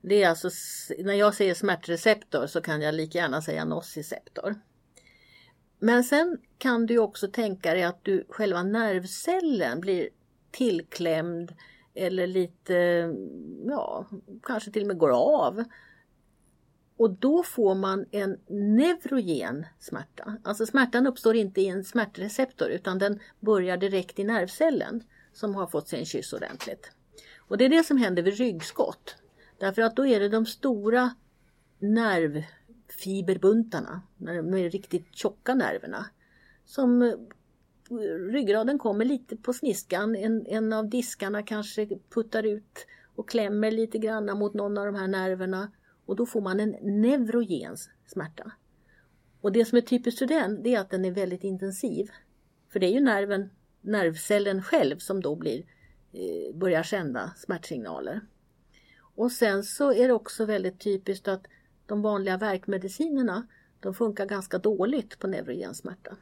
Det 0.00 0.22
är 0.22 0.28
alltså, 0.28 0.50
när 0.98 1.14
jag 1.14 1.34
säger 1.34 1.54
smärtreceptor 1.54 2.46
så 2.46 2.60
kan 2.60 2.82
jag 2.82 2.94
lika 2.94 3.18
gärna 3.18 3.42
säga 3.42 3.64
nociceptor. 3.64 4.54
Men 5.78 6.04
sen 6.04 6.38
kan 6.58 6.86
du 6.86 6.98
också 6.98 7.28
tänka 7.28 7.74
dig 7.74 7.82
att 7.82 8.04
du, 8.04 8.26
själva 8.28 8.62
nervcellen 8.62 9.80
blir 9.80 10.08
tillklämd 10.50 11.54
eller 11.94 12.26
lite, 12.26 12.74
ja, 13.66 14.06
kanske 14.42 14.70
till 14.70 14.82
och 14.82 14.88
med 14.88 14.98
går 14.98 15.10
av. 15.10 15.64
Och 16.96 17.10
då 17.10 17.42
får 17.42 17.74
man 17.74 18.06
en 18.10 18.38
neurogen 18.48 19.66
smärta. 19.78 20.36
Alltså 20.42 20.66
smärtan 20.66 21.06
uppstår 21.06 21.36
inte 21.36 21.60
i 21.60 21.68
en 21.68 21.84
smärtreceptor 21.84 22.68
utan 22.68 22.98
den 22.98 23.20
börjar 23.40 23.76
direkt 23.76 24.18
i 24.18 24.24
nervcellen 24.24 25.02
som 25.32 25.54
har 25.54 25.66
fått 25.66 25.88
sig 25.88 25.98
en 25.98 26.06
kyss 26.06 26.32
ordentligt. 26.32 26.90
Och 27.38 27.58
det 27.58 27.64
är 27.64 27.68
det 27.68 27.84
som 27.84 27.96
händer 27.96 28.22
vid 28.22 28.34
ryggskott. 28.34 29.16
Därför 29.58 29.82
att 29.82 29.96
då 29.96 30.06
är 30.06 30.20
det 30.20 30.28
de 30.28 30.46
stora 30.46 31.14
nervfiberbuntarna, 31.78 34.02
de 34.16 34.54
riktigt 34.54 35.14
tjocka 35.14 35.54
nerverna, 35.54 36.06
som 36.64 37.02
eh, 37.02 37.14
ryggraden 38.30 38.78
kommer 38.78 39.04
lite 39.04 39.36
på 39.36 39.52
sniskan. 39.52 40.16
En, 40.16 40.46
en 40.46 40.72
av 40.72 40.88
diskarna 40.88 41.42
kanske 41.42 41.88
puttar 42.14 42.42
ut 42.42 42.86
och 43.14 43.28
klämmer 43.28 43.70
lite 43.70 43.98
grann 43.98 44.38
mot 44.38 44.54
någon 44.54 44.78
av 44.78 44.86
de 44.86 44.94
här 44.94 45.08
nerverna 45.08 45.70
och 46.06 46.16
då 46.16 46.26
får 46.26 46.40
man 46.40 46.60
en 46.60 46.76
neurogens 46.82 47.90
smärta. 48.06 48.52
Och 49.40 49.52
det 49.52 49.64
som 49.64 49.78
är 49.78 49.82
typiskt 49.82 50.18
för 50.18 50.26
den, 50.26 50.62
det 50.62 50.74
är 50.74 50.80
att 50.80 50.90
den 50.90 51.04
är 51.04 51.10
väldigt 51.10 51.44
intensiv. 51.44 52.10
För 52.72 52.80
det 52.80 52.86
är 52.86 52.92
ju 52.92 53.00
nerven, 53.00 53.50
nervcellen 53.80 54.62
själv 54.62 54.98
som 54.98 55.20
då 55.20 55.36
blir, 55.36 55.64
eh, 56.12 56.54
börjar 56.54 56.82
sända 56.82 57.32
smärtsignaler. 57.36 58.20
Och 58.98 59.32
sen 59.32 59.64
så 59.64 59.92
är 59.92 60.08
det 60.08 60.14
också 60.14 60.44
väldigt 60.44 60.80
typiskt 60.80 61.28
att 61.28 61.46
de 61.86 62.02
vanliga 62.02 62.36
verkmedicinerna 62.36 63.46
de 63.80 63.94
funkar 63.94 64.26
ganska 64.26 64.58
dåligt 64.58 65.18
på 65.18 65.26
neurogen 65.26 65.74
smärta. 65.74 66.16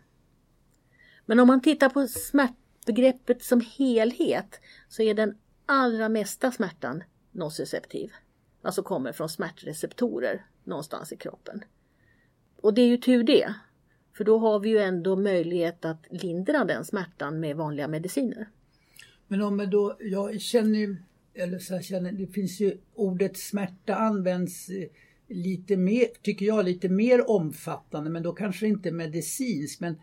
Men 1.27 1.41
om 1.41 1.49
man 1.49 1.61
tittar 1.61 1.89
på 1.89 2.07
smärtbegreppet 2.07 3.43
som 3.43 3.61
helhet 3.61 4.61
så 4.89 5.03
är 5.03 5.15
den 5.15 5.39
allra 5.67 6.09
mesta 6.09 6.53
smärtan 6.53 7.05
nociceptiv. 7.33 8.13
Alltså 8.65 8.83
kommer 8.83 9.13
från 9.13 9.29
smärtreceptorer 9.29 10.47
någonstans 10.65 11.13
i 11.13 11.17
kroppen. 11.17 11.65
Och 12.57 12.75
det 12.75 12.83
är 12.83 12.87
ju 12.87 12.97
tur 12.97 13.23
det. 13.23 13.55
För 14.17 14.25
då 14.25 14.39
har 14.39 14.61
vi 14.61 14.69
ju 14.69 14.79
ändå 14.79 15.17
möjlighet 15.17 15.85
att 15.85 16.07
lindra 16.11 16.65
den 16.65 16.85
smärtan 16.85 17.41
med 17.41 17.57
vanliga 17.57 17.89
mediciner. 17.89 18.49
Men 19.29 19.43
om 19.43 19.71
då, 19.71 19.97
jag 20.01 20.41
känner 20.41 20.79
ju, 20.79 20.97
eller 21.35 21.59
så 21.59 21.79
känner, 21.79 22.13
det 22.13 22.27
finns 22.27 22.61
ju 22.61 22.79
ordet 22.95 23.37
smärta 23.37 23.95
används 23.95 24.69
eh, 24.69 24.89
lite 25.29 25.77
mer, 25.77 26.07
tycker 26.23 26.47
jag, 26.47 26.65
lite 26.65 26.89
mer 26.89 27.31
omfattande 27.31 28.11
men 28.11 28.23
då 28.23 28.33
kanske 28.33 28.67
inte 28.67 28.91
medicinskt. 28.91 29.81
Men 29.81 29.97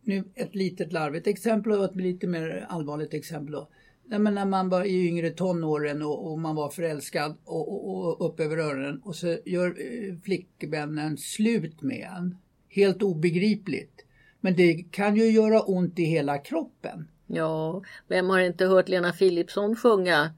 nu 0.00 0.24
ett 0.34 0.54
litet 0.54 0.92
larvigt 0.92 1.26
exempel 1.26 1.72
och 1.72 1.84
ett 1.84 1.96
lite 1.96 2.26
mer 2.26 2.66
allvarligt 2.68 3.14
exempel. 3.14 3.52
Då 3.52 3.68
men 4.04 4.34
när 4.34 4.44
man 4.44 4.68
var 4.68 4.84
i 4.84 5.06
yngre 5.06 5.30
tonåren 5.30 6.02
och, 6.02 6.32
och 6.32 6.38
man 6.38 6.56
var 6.56 6.68
förälskad 6.68 7.36
och, 7.44 7.72
och, 7.72 8.08
och, 8.20 8.26
upp 8.26 8.40
över 8.40 8.56
öronen 8.56 9.00
och 9.04 9.16
så 9.16 9.38
gör 9.44 9.66
eh, 9.68 10.14
flickvännen 10.24 11.16
slut 11.16 11.82
med 11.82 12.08
en. 12.16 12.36
Helt 12.68 13.02
obegripligt. 13.02 14.04
Men 14.40 14.56
det 14.56 14.84
kan 14.90 15.16
ju 15.16 15.30
göra 15.30 15.60
ont 15.60 15.98
i 15.98 16.02
hela 16.04 16.38
kroppen. 16.38 17.08
Ja, 17.26 17.82
vem 18.08 18.28
har 18.28 18.40
inte 18.40 18.66
hört 18.66 18.88
Lena 18.88 19.12
Philipsson 19.12 19.76
sjunga 19.76 20.30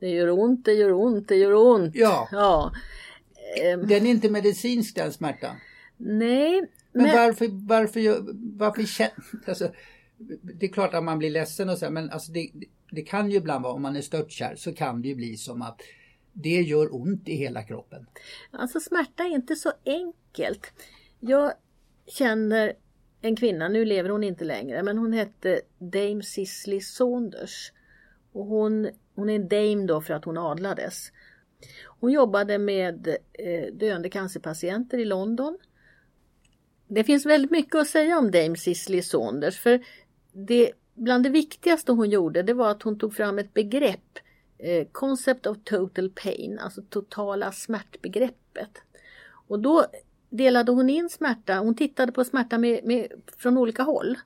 Det 0.00 0.08
gör 0.08 0.30
ont, 0.30 0.64
det 0.64 0.72
gör 0.72 0.92
ont, 0.92 1.28
det 1.28 1.36
gör 1.36 1.54
ont. 1.54 1.94
Ja. 1.94 2.28
ja. 2.32 2.72
Ehm. 3.62 3.88
Den 3.88 4.06
är 4.06 4.10
inte 4.10 4.30
medicinsk 4.30 4.96
den 4.96 5.12
smärtan. 5.12 5.56
Nej. 5.96 6.60
Men, 6.92 7.02
men... 7.02 7.16
varför, 7.16 7.48
varför, 7.66 8.00
varför 8.58 8.82
känner... 8.82 9.12
Alltså, 9.46 9.70
det 10.42 10.66
är 10.66 10.72
klart 10.72 10.94
att 10.94 11.04
man 11.04 11.18
blir 11.18 11.30
ledsen 11.30 11.68
och 11.68 11.78
så 11.78 11.90
men 11.90 12.10
alltså 12.10 12.32
det, 12.32 12.50
det 12.90 13.02
kan 13.02 13.30
ju 13.30 13.36
ibland 13.36 13.62
vara 13.62 13.72
om 13.72 13.82
man 13.82 13.96
är 13.96 14.00
störtkär 14.00 14.54
så 14.56 14.74
kan 14.74 15.02
det 15.02 15.08
ju 15.08 15.14
bli 15.14 15.36
som 15.36 15.62
att 15.62 15.80
det 16.32 16.60
gör 16.60 16.94
ont 16.94 17.28
i 17.28 17.34
hela 17.34 17.62
kroppen. 17.62 18.06
Alltså 18.50 18.80
smärta 18.80 19.22
är 19.22 19.28
inte 19.28 19.56
så 19.56 19.72
enkelt. 19.84 20.72
Jag 21.20 21.52
känner 22.06 22.72
en 23.20 23.36
kvinna, 23.36 23.68
nu 23.68 23.84
lever 23.84 24.08
hon 24.08 24.24
inte 24.24 24.44
längre, 24.44 24.82
men 24.82 24.98
hon 24.98 25.12
hette 25.12 25.60
Dame 25.78 26.22
Cicely 26.22 26.80
Saunders. 26.80 27.72
Och 28.32 28.46
hon, 28.46 28.88
hon 29.14 29.30
är 29.30 29.38
Dame 29.38 29.86
då 29.86 30.00
för 30.00 30.14
att 30.14 30.24
hon 30.24 30.38
adlades. 30.38 31.12
Hon 32.00 32.12
jobbade 32.12 32.58
med 32.58 33.08
eh, 33.32 33.74
döende 33.74 34.10
cancerpatienter 34.10 34.98
i 34.98 35.04
London. 35.04 35.58
Det 36.88 37.04
finns 37.04 37.26
väldigt 37.26 37.50
mycket 37.50 37.74
att 37.74 37.88
säga 37.88 38.18
om 38.18 38.30
Dame 38.30 38.56
Cicely 38.56 39.02
Saunders 39.02 39.58
för 39.58 39.84
det, 40.32 40.72
bland 41.00 41.24
det 41.24 41.30
viktigaste 41.30 41.92
hon 41.92 42.10
gjorde 42.10 42.42
det 42.42 42.54
var 42.54 42.70
att 42.70 42.82
hon 42.82 42.98
tog 42.98 43.14
fram 43.14 43.38
ett 43.38 43.54
begrepp 43.54 44.18
eh, 44.58 44.86
Concept 44.92 45.46
of 45.46 45.58
Total 45.64 46.10
Pain, 46.10 46.58
alltså 46.58 46.82
totala 46.82 47.52
smärtbegreppet. 47.52 48.82
Och 49.48 49.58
då 49.60 49.86
delade 50.30 50.72
hon 50.72 50.90
in 50.90 51.10
smärta, 51.10 51.58
hon 51.58 51.74
tittade 51.74 52.12
på 52.12 52.24
smärta 52.24 52.58
med, 52.58 52.84
med, 52.84 53.12
från 53.36 53.58
olika 53.58 53.82
håll. 53.82 54.18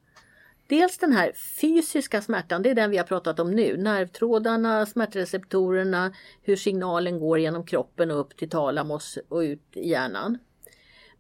Dels 0.66 0.98
den 0.98 1.12
här 1.12 1.32
fysiska 1.60 2.22
smärtan, 2.22 2.62
det 2.62 2.70
är 2.70 2.74
den 2.74 2.90
vi 2.90 2.96
har 2.96 3.04
pratat 3.04 3.40
om 3.40 3.50
nu. 3.50 3.76
Nervtrådarna, 3.76 4.86
smärtreceptorerna, 4.86 6.12
hur 6.42 6.56
signalen 6.56 7.20
går 7.20 7.38
genom 7.38 7.66
kroppen 7.66 8.10
och 8.10 8.20
upp 8.20 8.36
till 8.36 8.50
talamos 8.50 9.18
och 9.28 9.38
ut 9.38 9.62
i 9.72 9.88
hjärnan. 9.88 10.38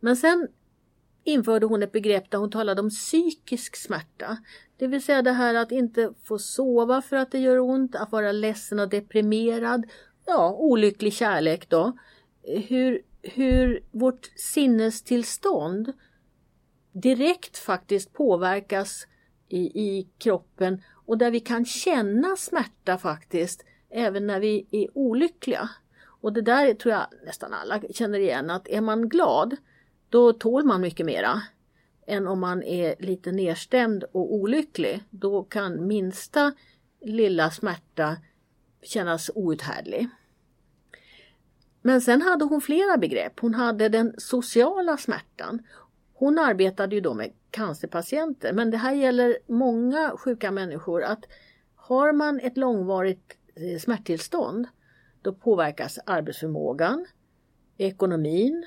Men 0.00 0.16
sen 0.16 0.48
införde 1.24 1.66
hon 1.66 1.82
ett 1.82 1.92
begrepp 1.92 2.30
där 2.30 2.38
hon 2.38 2.50
talade 2.50 2.80
om 2.80 2.90
psykisk 2.90 3.76
smärta. 3.76 4.36
Det 4.84 4.88
vill 4.88 5.02
säga 5.02 5.22
det 5.22 5.32
här 5.32 5.54
att 5.54 5.72
inte 5.72 6.12
få 6.24 6.38
sova 6.38 7.02
för 7.02 7.16
att 7.16 7.30
det 7.30 7.38
gör 7.38 7.58
ont, 7.58 7.96
att 7.96 8.12
vara 8.12 8.32
ledsen 8.32 8.78
och 8.78 8.88
deprimerad. 8.88 9.86
Ja, 10.26 10.52
olycklig 10.58 11.12
kärlek 11.12 11.68
då. 11.68 11.92
Hur, 12.42 13.02
hur 13.22 13.84
vårt 13.90 14.30
sinnestillstånd 14.36 15.92
direkt 16.92 17.58
faktiskt 17.58 18.12
påverkas 18.12 19.06
i, 19.48 19.58
i 19.58 20.08
kroppen 20.18 20.82
och 21.06 21.18
där 21.18 21.30
vi 21.30 21.40
kan 21.40 21.64
känna 21.64 22.36
smärta 22.36 22.98
faktiskt 22.98 23.64
även 23.90 24.26
när 24.26 24.40
vi 24.40 24.66
är 24.70 24.98
olyckliga. 24.98 25.68
Och 26.20 26.32
det 26.32 26.42
där 26.42 26.74
tror 26.74 26.94
jag 26.94 27.06
nästan 27.26 27.52
alla 27.52 27.80
känner 27.90 28.18
igen 28.18 28.50
att 28.50 28.68
är 28.68 28.80
man 28.80 29.08
glad 29.08 29.56
då 30.08 30.32
tål 30.32 30.64
man 30.64 30.80
mycket 30.80 31.06
mera 31.06 31.42
än 32.06 32.26
om 32.26 32.40
man 32.40 32.62
är 32.62 32.94
lite 32.98 33.32
nedstämd 33.32 34.04
och 34.04 34.34
olycklig. 34.34 35.02
Då 35.10 35.42
kan 35.42 35.86
minsta 35.86 36.52
lilla 37.00 37.50
smärta 37.50 38.16
kännas 38.82 39.30
outhärdlig. 39.34 40.08
Men 41.82 42.00
sen 42.00 42.22
hade 42.22 42.44
hon 42.44 42.60
flera 42.60 42.96
begrepp. 42.96 43.40
Hon 43.40 43.54
hade 43.54 43.88
den 43.88 44.14
sociala 44.18 44.96
smärtan. 44.96 45.62
Hon 46.14 46.38
arbetade 46.38 46.94
ju 46.94 47.00
då 47.00 47.14
med 47.14 47.32
cancerpatienter 47.50 48.52
men 48.52 48.70
det 48.70 48.76
här 48.76 48.94
gäller 48.94 49.38
många 49.46 50.16
sjuka 50.16 50.50
människor 50.50 51.02
att 51.02 51.24
har 51.74 52.12
man 52.12 52.40
ett 52.40 52.56
långvarigt 52.56 53.36
eh, 53.54 53.78
smärttillstånd 53.80 54.66
då 55.22 55.32
påverkas 55.32 55.98
arbetsförmågan, 56.06 57.06
ekonomin, 57.78 58.66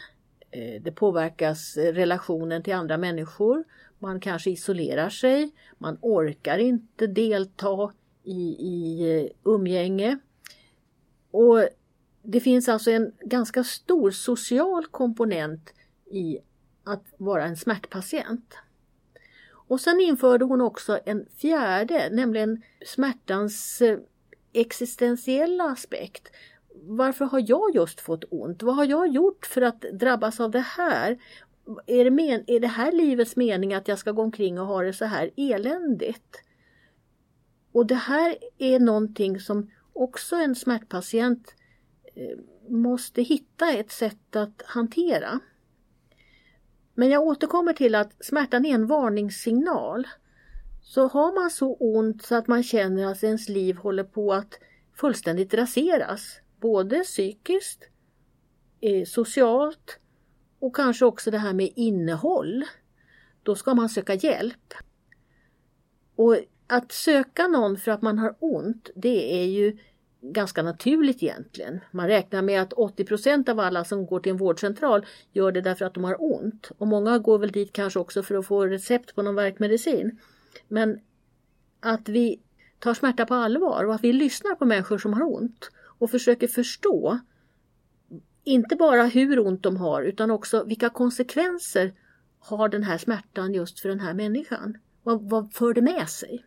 Eh, 0.52 0.82
det 0.82 0.92
påverkas 0.92 1.78
eh, 1.78 1.94
relationen 1.94 2.64
till 2.64 2.74
andra 2.74 2.98
människor, 2.98 3.64
man 4.00 4.20
kanske 4.20 4.50
isolerar 4.50 5.10
sig, 5.10 5.52
man 5.78 5.98
orkar 6.02 6.58
inte 6.58 7.08
delta 7.08 7.92
i, 8.24 8.56
i 8.60 9.02
eh, 9.16 9.52
umgänge. 9.52 10.18
Och 11.32 11.68
det 12.22 12.40
finns 12.40 12.70
alltså 12.70 12.92
en 12.92 13.12
ganska 13.20 13.64
stor 13.64 14.12
social 14.12 14.86
komponent 14.86 15.74
i 16.12 16.40
att 16.84 17.04
vara 17.18 17.46
en 17.46 17.58
smärtpatient. 17.58 18.58
Och 19.50 19.82
sen 19.82 20.02
införde 20.02 20.46
hon 20.46 20.62
också 20.62 21.00
en 21.06 21.26
fjärde, 21.38 22.10
nämligen 22.12 22.62
smärtans 22.86 23.82
existentiella 24.54 25.64
aspekt. 25.64 26.32
Varför 26.84 27.26
har 27.26 27.44
jag 27.48 27.76
just 27.76 28.00
fått 28.00 28.24
ont? 28.30 28.64
Vad 28.64 28.76
har 28.76 28.86
jag 28.86 29.08
gjort 29.08 29.46
för 29.46 29.62
att 29.62 29.82
drabbas 29.82 30.40
av 30.40 30.52
det 30.52 30.60
här? 30.60 31.18
Är 31.86 32.04
det, 32.04 32.12
men, 32.12 32.44
är 32.48 32.60
det 32.60 32.68
här 32.68 32.92
livets 32.92 33.36
mening 33.36 33.74
att 33.74 33.88
jag 33.88 34.00
ska 34.00 34.12
gå 34.12 34.22
omkring 34.22 34.60
och 34.60 34.68
ha 34.68 34.82
det 34.82 34.94
så 34.94 35.06
här 35.06 35.32
eländigt? 35.38 36.44
Och 37.72 37.86
det 37.86 37.96
här 37.96 38.38
är 38.58 38.80
någonting 38.80 39.40
som 39.40 39.72
också 39.94 40.36
en 40.36 40.56
smärtpatient 40.56 41.56
eh, 42.16 42.38
måste 42.70 43.22
hitta 43.22 43.72
ett 43.72 43.92
sätt 43.92 44.36
att 44.36 44.62
hantera. 44.66 45.40
Men 46.94 47.10
jag 47.10 47.24
återkommer 47.24 47.74
till 47.74 47.96
att 47.96 48.26
smärtan 48.26 48.66
är 48.66 48.74
en 48.74 48.88
varningssignal. 48.88 50.08
Så 50.84 51.08
har 51.08 51.42
man 51.42 51.50
så 51.50 51.74
ont 51.74 52.24
så 52.24 52.36
att 52.36 52.48
man 52.48 52.64
känner 52.64 53.06
att 53.06 53.24
ens 53.24 53.50
liv 53.50 53.76
håller 53.76 54.04
på 54.04 54.34
att 54.34 54.60
fullständigt 54.96 55.54
raseras, 55.54 56.40
både 56.60 57.00
psykiskt, 57.00 57.84
eh, 58.82 59.06
socialt 59.06 60.00
och 60.60 60.76
kanske 60.76 61.06
också 61.06 61.32
det 61.32 61.38
här 61.38 61.54
med 61.54 61.72
innehåll, 61.76 62.66
då 63.44 63.56
ska 63.56 63.74
man 63.74 63.90
söka 63.90 64.14
hjälp. 64.14 64.74
Och 66.16 66.38
att 66.68 66.92
söka 66.92 67.48
någon 67.48 67.78
för 67.78 67.92
att 67.92 68.02
man 68.02 68.20
har 68.20 68.36
ont, 68.40 68.90
det 68.96 69.42
är 69.42 69.46
ju 69.46 69.78
ganska 70.22 70.64
naturligt 70.64 71.24
egentligen. 71.24 71.80
Man 71.92 72.08
räknar 72.08 72.42
med 72.42 72.62
att 72.62 72.74
80% 72.74 73.50
av 73.50 73.60
alla 73.60 73.86
som 73.86 74.06
går 74.06 74.20
till 74.20 74.32
en 74.32 74.38
vårdcentral 74.38 75.06
gör 75.32 75.52
det 75.52 75.62
därför 75.62 75.86
att 75.86 75.94
de 75.94 76.04
har 76.04 76.16
ont. 76.20 76.72
Och 76.78 76.88
många 76.88 77.18
går 77.18 77.40
väl 77.40 77.52
dit 77.52 77.74
kanske 77.74 78.00
också 78.00 78.24
för 78.24 78.36
att 78.36 78.48
få 78.48 78.66
recept 78.66 79.16
på 79.16 79.22
någon 79.22 79.36
värkmedicin. 79.36 80.20
Men 80.68 81.00
att 81.80 82.10
vi 82.10 82.42
tar 82.80 82.94
smärta 82.94 83.26
på 83.26 83.34
allvar 83.34 83.86
och 83.86 83.96
att 83.96 84.04
vi 84.04 84.14
lyssnar 84.14 84.56
på 84.56 84.66
människor 84.66 84.98
som 84.98 85.14
har 85.14 85.24
ont 85.24 85.72
och 86.00 86.12
försöker 86.12 86.48
förstå 86.48 87.20
inte 88.44 88.76
bara 88.76 89.06
hur 89.06 89.40
ont 89.40 89.64
de 89.64 89.78
har 89.78 90.02
utan 90.02 90.32
också 90.32 90.64
vilka 90.64 90.90
konsekvenser 90.90 91.94
har 92.40 92.70
den 92.70 92.84
här 92.84 92.98
smärtan 92.98 93.54
just 93.54 93.80
för 93.80 93.90
den 93.90 94.00
här 94.00 94.14
människan. 94.14 94.78
Vad, 95.04 95.30
vad 95.30 95.54
för 95.54 95.74
det 95.74 95.82
med 95.82 96.10
sig? 96.10 96.46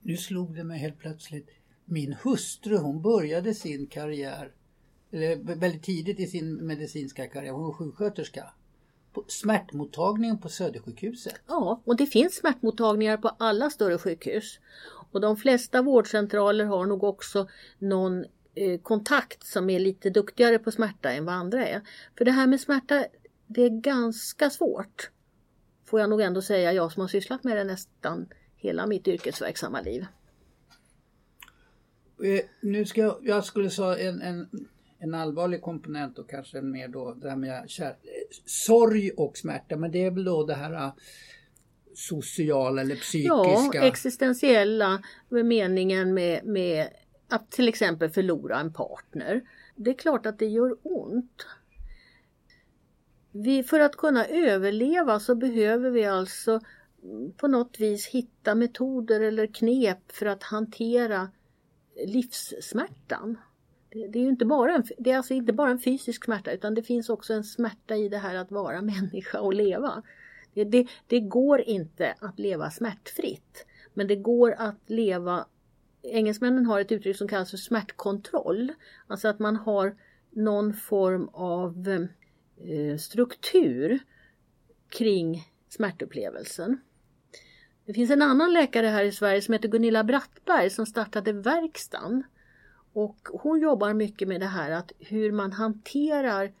Nu 0.00 0.16
slog 0.16 0.54
det 0.54 0.64
mig 0.64 0.78
helt 0.78 0.98
plötsligt. 0.98 1.50
Min 1.84 2.12
hustru 2.22 2.76
hon 2.76 3.02
började 3.02 3.54
sin 3.54 3.86
karriär 3.86 4.52
eller 5.10 5.36
väldigt 5.36 5.82
tidigt 5.82 6.20
i 6.20 6.26
sin 6.26 6.66
medicinska 6.66 7.26
karriär, 7.26 7.52
hon 7.52 7.64
var 7.64 7.72
sjuksköterska 7.72 8.52
på 9.12 9.24
smärtmottagningen 9.28 10.38
på 10.38 10.48
Södersjukhuset. 10.48 11.34
Ja, 11.46 11.82
och 11.84 11.96
det 11.96 12.06
finns 12.06 12.34
smärtmottagningar 12.34 13.16
på 13.16 13.28
alla 13.28 13.70
större 13.70 13.98
sjukhus. 13.98 14.58
Och 15.12 15.20
de 15.20 15.36
flesta 15.36 15.82
vårdcentraler 15.82 16.64
har 16.64 16.86
nog 16.86 17.04
också 17.04 17.48
någon 17.78 18.24
kontakt 18.82 19.46
som 19.46 19.70
är 19.70 19.78
lite 19.78 20.10
duktigare 20.10 20.58
på 20.58 20.70
smärta 20.70 21.12
än 21.12 21.24
vad 21.24 21.34
andra 21.34 21.66
är. 21.66 21.80
För 22.18 22.24
det 22.24 22.30
här 22.30 22.46
med 22.46 22.60
smärta, 22.60 23.06
det 23.46 23.62
är 23.62 23.70
ganska 23.70 24.50
svårt. 24.50 25.10
Får 25.84 26.00
jag 26.00 26.10
nog 26.10 26.20
ändå 26.20 26.42
säga, 26.42 26.72
jag 26.72 26.92
som 26.92 27.00
har 27.00 27.08
sysslat 27.08 27.44
med 27.44 27.56
det 27.56 27.64
nästan 27.64 28.28
hela 28.56 28.86
mitt 28.86 29.08
yrkesverksamma 29.08 29.80
liv. 29.80 30.06
Eh, 32.24 32.44
nu 32.60 32.84
ska 32.84 33.00
jag, 33.00 33.18
jag 33.22 33.44
skulle 33.44 33.70
säga 33.70 33.98
en, 33.98 34.22
en, 34.22 34.48
en 34.98 35.14
allvarlig 35.14 35.62
komponent 35.62 36.18
och 36.18 36.30
kanske 36.30 36.58
en 36.58 36.70
mer 36.70 36.88
då 36.88 37.14
det 37.14 37.28
här 37.28 37.36
med 37.36 37.70
kär, 37.70 37.96
sorg 38.44 39.10
och 39.10 39.36
smärta. 39.36 39.76
Men 39.76 39.90
det 39.90 40.04
är 40.04 40.10
väl 40.10 40.24
då 40.24 40.46
det 40.46 40.54
här 40.54 40.72
äh, 40.72 40.92
sociala 41.94 42.80
eller 42.80 42.96
psykiska? 42.96 43.70
Ja, 43.72 43.86
existentiella 43.86 45.02
meningen 45.28 46.14
med, 46.14 46.44
med 46.44 46.88
att 47.28 47.50
till 47.50 47.68
exempel 47.68 48.10
förlora 48.10 48.60
en 48.60 48.72
partner. 48.72 49.42
Det 49.76 49.90
är 49.90 49.94
klart 49.94 50.26
att 50.26 50.38
det 50.38 50.46
gör 50.46 50.76
ont. 50.82 51.46
Vi, 53.32 53.62
för 53.62 53.80
att 53.80 53.96
kunna 53.96 54.26
överleva 54.26 55.20
så 55.20 55.34
behöver 55.34 55.90
vi 55.90 56.04
alltså 56.04 56.60
på 57.36 57.48
något 57.48 57.80
vis 57.80 58.06
hitta 58.06 58.54
metoder 58.54 59.20
eller 59.20 59.46
knep 59.46 60.12
för 60.12 60.26
att 60.26 60.42
hantera 60.42 61.30
livssmärtan. 62.06 63.38
Det, 63.90 64.18
är 64.18 64.22
ju 64.22 64.28
inte 64.28 64.44
bara 64.44 64.74
en, 64.74 64.84
det 64.98 65.10
är 65.10 65.16
alltså 65.16 65.34
inte 65.34 65.52
bara 65.52 65.70
en 65.70 65.78
fysisk 65.78 66.24
smärta 66.24 66.52
utan 66.52 66.74
det 66.74 66.82
finns 66.82 67.08
också 67.08 67.34
en 67.34 67.44
smärta 67.44 67.96
i 67.96 68.08
det 68.08 68.18
här 68.18 68.34
att 68.34 68.50
vara 68.50 68.82
människa 68.82 69.40
och 69.40 69.54
leva. 69.54 70.02
Det, 70.54 70.64
det, 70.64 70.86
det 71.06 71.20
går 71.20 71.60
inte 71.60 72.14
att 72.20 72.38
leva 72.38 72.70
smärtfritt 72.70 73.66
men 73.94 74.06
det 74.06 74.16
går 74.16 74.54
att 74.58 74.80
leva 74.86 75.46
Engelsmännen 76.12 76.66
har 76.66 76.80
ett 76.80 76.92
uttryck 76.92 77.16
som 77.16 77.28
kallas 77.28 77.50
för 77.50 77.56
smärtkontroll. 77.56 78.72
Alltså 79.06 79.28
att 79.28 79.38
man 79.38 79.56
har 79.56 79.96
någon 80.30 80.74
form 80.74 81.28
av 81.32 81.88
eh, 82.56 82.96
struktur 82.98 83.98
kring 84.88 85.44
smärtupplevelsen. 85.68 86.80
Det 87.86 87.94
finns 87.94 88.10
en 88.10 88.22
annan 88.22 88.52
läkare 88.52 88.86
här 88.86 89.04
i 89.04 89.12
Sverige 89.12 89.42
som 89.42 89.52
heter 89.52 89.68
Gunilla 89.68 90.04
Brattberg 90.04 90.70
som 90.70 90.86
startade 90.86 91.32
verkstaden 91.32 92.22
och 92.92 93.28
hon 93.32 93.60
jobbar 93.60 93.94
mycket 93.94 94.28
med 94.28 94.40
det 94.40 94.46
här 94.46 94.70
att 94.70 94.92
hur 94.98 95.32
man 95.32 95.52
hanterar 95.52 96.52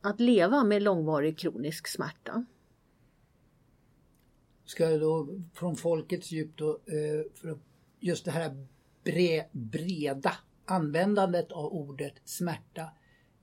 att 0.00 0.20
leva 0.20 0.64
med 0.64 0.82
långvarig 0.82 1.38
kronisk 1.38 1.88
smärta. 1.88 2.44
Ska 4.64 4.90
jag 4.90 5.00
då 5.00 5.28
från 5.54 5.76
folkets 5.76 6.32
djup 6.32 6.56
då, 6.56 6.70
eh, 6.70 7.32
för 7.34 7.58
just 8.00 8.24
det 8.24 8.30
här 8.30 8.66
breda 9.52 10.32
användandet 10.64 11.52
av 11.52 11.72
ordet 11.72 12.14
smärta. 12.24 12.88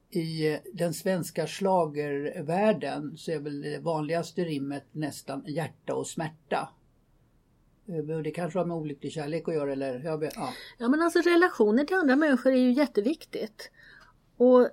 I 0.09 0.57
den 0.73 0.93
svenska 0.93 1.47
slagervärlden 1.47 3.17
så 3.17 3.31
är 3.31 3.39
väl 3.39 3.61
det 3.61 3.79
vanligaste 3.79 4.43
rimmet 4.43 4.83
nästan 4.91 5.43
hjärta 5.47 5.95
och 5.95 6.07
smärta. 6.07 6.69
Eh, 7.87 8.17
det 8.23 8.31
kanske 8.31 8.59
har 8.59 8.65
med 8.65 8.77
olycklig 8.77 9.11
kärlek 9.11 9.47
att 9.47 9.53
göra 9.53 9.71
eller? 9.71 10.01
Ja, 10.03 10.19
ja. 10.35 10.53
ja 10.77 10.89
men 10.89 11.01
alltså 11.01 11.19
relationer 11.19 11.85
till 11.85 11.95
andra 11.95 12.15
människor 12.15 12.51
är 12.51 12.57
ju 12.57 12.71
jätteviktigt. 12.71 13.71
Och 14.37 14.69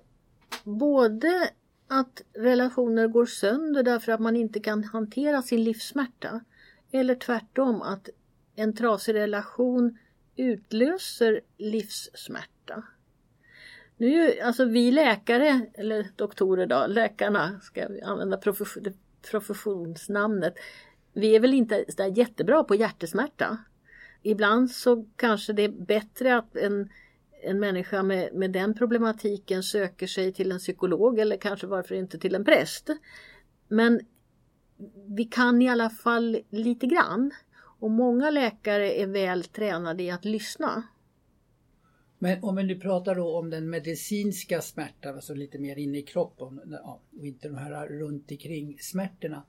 både 0.64 1.51
att 1.88 2.22
relationer 2.33 3.09
går 3.09 3.27
sönder 3.27 3.83
därför 3.83 4.12
att 4.12 4.20
man 4.20 4.37
inte 4.37 4.61
kan 4.61 4.85
hantera 4.85 5.42
sin 5.42 5.64
livssmärta. 5.64 6.40
Eller 6.90 7.14
tvärtom 7.14 7.83
att 7.83 8.09
en 8.55 8.77
trasig 8.77 9.14
relation 9.14 9.98
utlöser 10.38 11.40
livssmärta. 11.57 12.83
Nu 13.96 14.40
alltså 14.40 14.64
vi 14.64 14.90
läkare, 14.90 15.66
eller 15.74 16.09
doktorer 16.16 16.66
då, 16.66 16.87
läkarna 16.88 17.61
ska 17.61 17.88
vi 17.88 18.03
använda 18.03 18.40
professionsnamnet 19.31 20.55
vi 21.18 21.37
är 21.37 21.40
väl 21.40 21.55
inte 21.55 21.85
så 21.88 22.12
jättebra 22.16 22.64
på 22.64 22.74
hjärtesmärta. 22.74 23.59
Ibland 24.22 24.70
så 24.70 25.05
kanske 25.16 25.53
det 25.53 25.62
är 25.62 25.68
bättre 25.68 26.37
att 26.37 26.57
en, 26.57 26.88
en 27.42 27.61
människa 27.61 28.03
med, 28.03 28.35
med 28.35 28.51
den 28.51 28.74
problematiken 28.74 29.62
söker 29.62 30.07
sig 30.07 30.33
till 30.33 30.53
en 30.53 30.59
psykolog 30.59 31.18
eller 31.18 31.37
kanske 31.37 31.66
varför 31.66 31.94
inte 31.94 32.18
till 32.18 32.35
en 32.35 32.44
präst. 32.44 32.90
Men 33.68 34.01
vi 35.16 35.24
kan 35.24 35.62
i 35.62 35.68
alla 35.68 35.90
fall 35.90 36.38
lite 36.51 36.87
grann. 36.87 37.31
Och 37.79 37.91
många 37.91 38.31
läkare 38.31 39.01
är 39.01 39.07
väl 39.07 39.45
tränade 39.45 40.03
i 40.03 40.11
att 40.11 40.25
lyssna. 40.25 40.83
Men 42.19 42.45
om 42.45 42.57
vi 42.57 42.62
nu 42.62 42.81
pratar 42.81 43.14
då 43.14 43.38
om 43.38 43.51
den 43.51 43.71
medicinska 43.71 44.61
smärtan, 44.61 45.14
alltså 45.14 45.35
lite 45.35 45.59
mer 45.59 45.77
inne 45.77 45.99
i 45.99 46.03
kroppen 46.03 46.77
och 46.85 47.03
inte 47.25 47.49
de 47.49 47.57
här 47.57 47.87
runt 47.87 48.31
omkring 48.31 48.79
smärtorna 48.81 49.43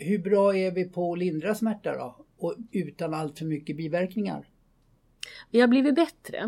hur 0.00 0.18
bra 0.18 0.56
är 0.56 0.70
vi 0.70 0.84
på 0.84 1.12
att 1.12 1.18
lindra 1.18 1.54
smärta 1.54 1.96
då? 1.96 2.16
Och 2.38 2.56
utan 2.72 3.14
allt 3.14 3.38
för 3.38 3.46
mycket 3.46 3.76
biverkningar? 3.76 4.48
Vi 5.50 5.60
har 5.60 5.68
blivit 5.68 5.94
bättre. 5.94 6.38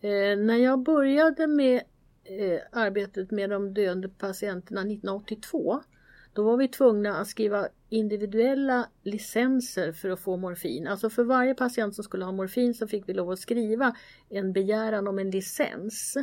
Eh, 0.00 0.38
när 0.38 0.56
jag 0.56 0.82
började 0.82 1.46
med 1.46 1.82
eh, 2.24 2.60
arbetet 2.72 3.30
med 3.30 3.50
de 3.50 3.74
döende 3.74 4.08
patienterna 4.08 4.80
1982 4.80 5.82
då 6.32 6.42
var 6.42 6.56
vi 6.56 6.68
tvungna 6.68 7.16
att 7.16 7.28
skriva 7.28 7.68
individuella 7.88 8.88
licenser 9.02 9.92
för 9.92 10.10
att 10.10 10.20
få 10.20 10.36
morfin. 10.36 10.86
Alltså 10.86 11.10
för 11.10 11.24
varje 11.24 11.54
patient 11.54 11.94
som 11.94 12.04
skulle 12.04 12.24
ha 12.24 12.32
morfin 12.32 12.74
så 12.74 12.86
fick 12.86 13.08
vi 13.08 13.14
lov 13.14 13.30
att 13.30 13.38
skriva 13.38 13.96
en 14.28 14.52
begäran 14.52 15.08
om 15.08 15.18
en 15.18 15.30
licens. 15.30 16.16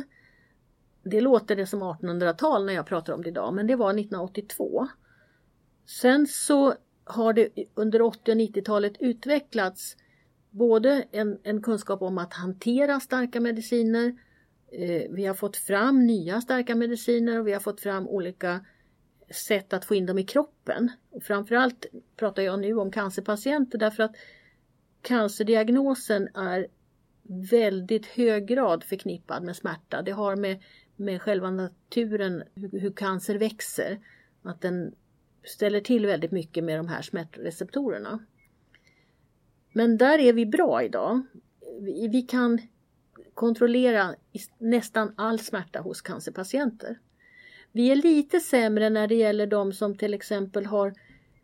Det 1.02 1.20
låter 1.20 1.56
det 1.56 1.66
som 1.66 1.82
1800-tal 1.82 2.66
när 2.66 2.72
jag 2.72 2.86
pratar 2.86 3.12
om 3.12 3.22
det 3.22 3.28
idag 3.28 3.54
men 3.54 3.66
det 3.66 3.76
var 3.76 3.90
1982. 3.90 4.88
Sen 5.86 6.26
så 6.26 6.74
har 7.04 7.32
det 7.32 7.48
under 7.74 8.02
80 8.02 8.32
och 8.32 8.36
90-talet 8.36 8.92
utvecklats 9.00 9.96
både 10.50 11.04
en, 11.10 11.38
en, 11.42 11.62
kunskap 11.62 12.02
om 12.02 12.18
att 12.18 12.34
hantera 12.34 13.00
starka 13.00 13.40
mediciner, 13.40 14.14
eh, 14.72 15.10
vi 15.10 15.26
har 15.26 15.34
fått 15.34 15.56
fram 15.56 16.06
nya 16.06 16.40
starka 16.40 16.74
mediciner 16.74 17.40
och 17.40 17.46
vi 17.46 17.52
har 17.52 17.60
fått 17.60 17.80
fram 17.80 18.08
olika 18.08 18.60
sätt 19.30 19.72
att 19.72 19.84
få 19.84 19.94
in 19.94 20.06
dem 20.06 20.18
i 20.18 20.24
kroppen. 20.24 20.90
Och 21.10 21.22
framförallt 21.22 21.86
pratar 22.16 22.42
jag 22.42 22.60
nu 22.60 22.74
om 22.74 22.90
cancerpatienter 22.90 23.78
därför 23.78 24.02
att 24.02 24.16
cancerdiagnosen 25.02 26.28
är 26.34 26.66
väldigt 27.50 28.06
hög 28.06 28.46
grad 28.46 28.84
förknippad 28.84 29.42
med 29.42 29.56
smärta. 29.56 30.02
Det 30.02 30.10
har 30.10 30.36
med, 30.36 30.62
med 30.96 31.22
själva 31.22 31.50
naturen, 31.50 32.42
hur, 32.54 32.80
hur 32.80 32.92
cancer 32.92 33.38
växer. 33.38 34.00
Att 34.42 34.60
den 34.60 34.94
ställer 35.44 35.80
till 35.80 36.06
väldigt 36.06 36.32
mycket 36.32 36.64
med 36.64 36.78
de 36.78 36.88
här 36.88 37.02
smärtreceptorerna. 37.02 38.18
Men 39.72 39.96
där 39.96 40.18
är 40.18 40.32
vi 40.32 40.46
bra 40.46 40.82
idag. 40.82 41.22
Vi, 41.80 42.08
vi 42.08 42.22
kan 42.22 42.58
kontrollera 43.34 44.14
nästan 44.58 45.14
all 45.16 45.38
smärta 45.38 45.80
hos 45.80 46.02
cancerpatienter. 46.02 46.98
Vi 47.72 47.90
är 47.90 47.96
lite 47.96 48.40
sämre 48.40 48.90
när 48.90 49.08
det 49.08 49.14
gäller 49.14 49.46
de 49.46 49.72
som 49.72 49.96
till 49.96 50.14
exempel 50.14 50.66
har 50.66 50.94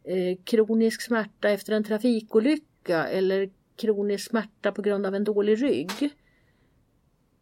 eh, 0.04 0.38
kronisk 0.44 1.02
smärta 1.02 1.50
efter 1.50 1.72
en 1.72 1.84
trafikolycka 1.84 3.06
eller 3.06 3.50
kronisk 3.76 4.30
smärta 4.30 4.72
på 4.72 4.82
grund 4.82 5.06
av 5.06 5.14
en 5.14 5.24
dålig 5.24 5.62
rygg. 5.62 6.10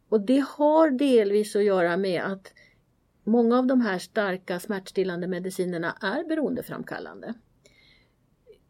Och 0.09 0.21
det 0.21 0.45
har 0.49 0.91
delvis 0.91 1.57
att 1.57 1.65
göra 1.65 1.97
med 1.97 2.23
att 2.23 2.53
många 3.25 3.59
av 3.59 3.67
de 3.67 3.81
här 3.81 3.99
starka 3.99 4.61
smärtstillande 4.61 5.27
medicinerna 5.27 5.97
är 6.01 6.29
beroendeframkallande. 6.29 7.35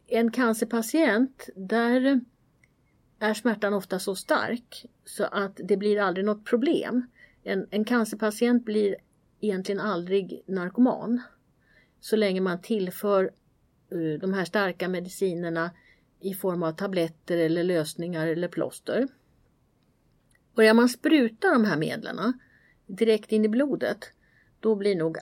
En 0.07 0.31
cancerpatient, 0.31 1.49
där 1.57 2.21
är 3.19 3.35
smärtan 3.35 3.75
ofta 3.75 3.99
så 3.99 4.15
stark 4.15 4.87
så 5.05 5.25
att 5.25 5.61
det 5.65 5.77
blir 5.77 6.01
aldrig 6.01 6.27
något 6.27 6.45
problem. 6.45 7.07
En, 7.43 7.67
en 7.71 7.85
cancerpatient 7.85 8.65
blir 8.65 8.97
egentligen 9.45 9.81
aldrig 9.81 10.43
narkoman 10.47 11.23
så 12.01 12.17
länge 12.17 12.41
man 12.41 12.61
tillför 12.61 13.25
eh, 13.91 14.21
de 14.21 14.35
här 14.35 14.45
starka 14.45 14.89
medicinerna 14.89 15.71
i 16.21 16.35
form 16.35 16.63
av 16.63 16.73
tabletter 16.73 17.39
eller 17.39 17.65
lösningar 17.65 18.27
eller 18.27 18.49
plåster. 18.49 19.09
Börjar 20.55 20.75
man 20.75 20.89
spruta 20.89 21.51
de 21.51 21.65
här 21.65 21.77
medlen 21.77 22.39
direkt 22.87 23.33
in 23.33 23.45
i 23.45 23.49
blodet 23.49 24.05
då 24.61 24.75
blir 24.75 24.97
nog 24.97 25.17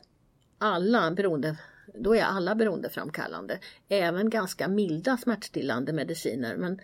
alla 0.58 1.10
beroende 1.10 1.56
då 1.94 2.16
är 2.16 2.22
alla 2.22 2.54
beroendeframkallande. 2.54 3.58
Även 3.88 4.30
ganska 4.30 4.68
milda 4.68 5.16
smärtstillande 5.16 5.92
mediciner. 5.92 6.56
Men, 6.56 6.80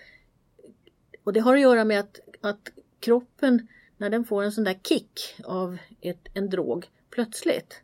och 1.24 1.32
det 1.32 1.40
har 1.40 1.54
att 1.54 1.60
göra 1.60 1.84
med 1.84 2.00
att, 2.00 2.20
att 2.40 2.70
kroppen, 3.00 3.68
när 3.96 4.10
den 4.10 4.24
får 4.24 4.42
en 4.42 4.52
sån 4.52 4.64
där 4.64 4.78
kick 4.88 5.20
av 5.44 5.78
ett, 6.00 6.28
en 6.34 6.50
drog 6.50 6.90
plötsligt, 7.10 7.82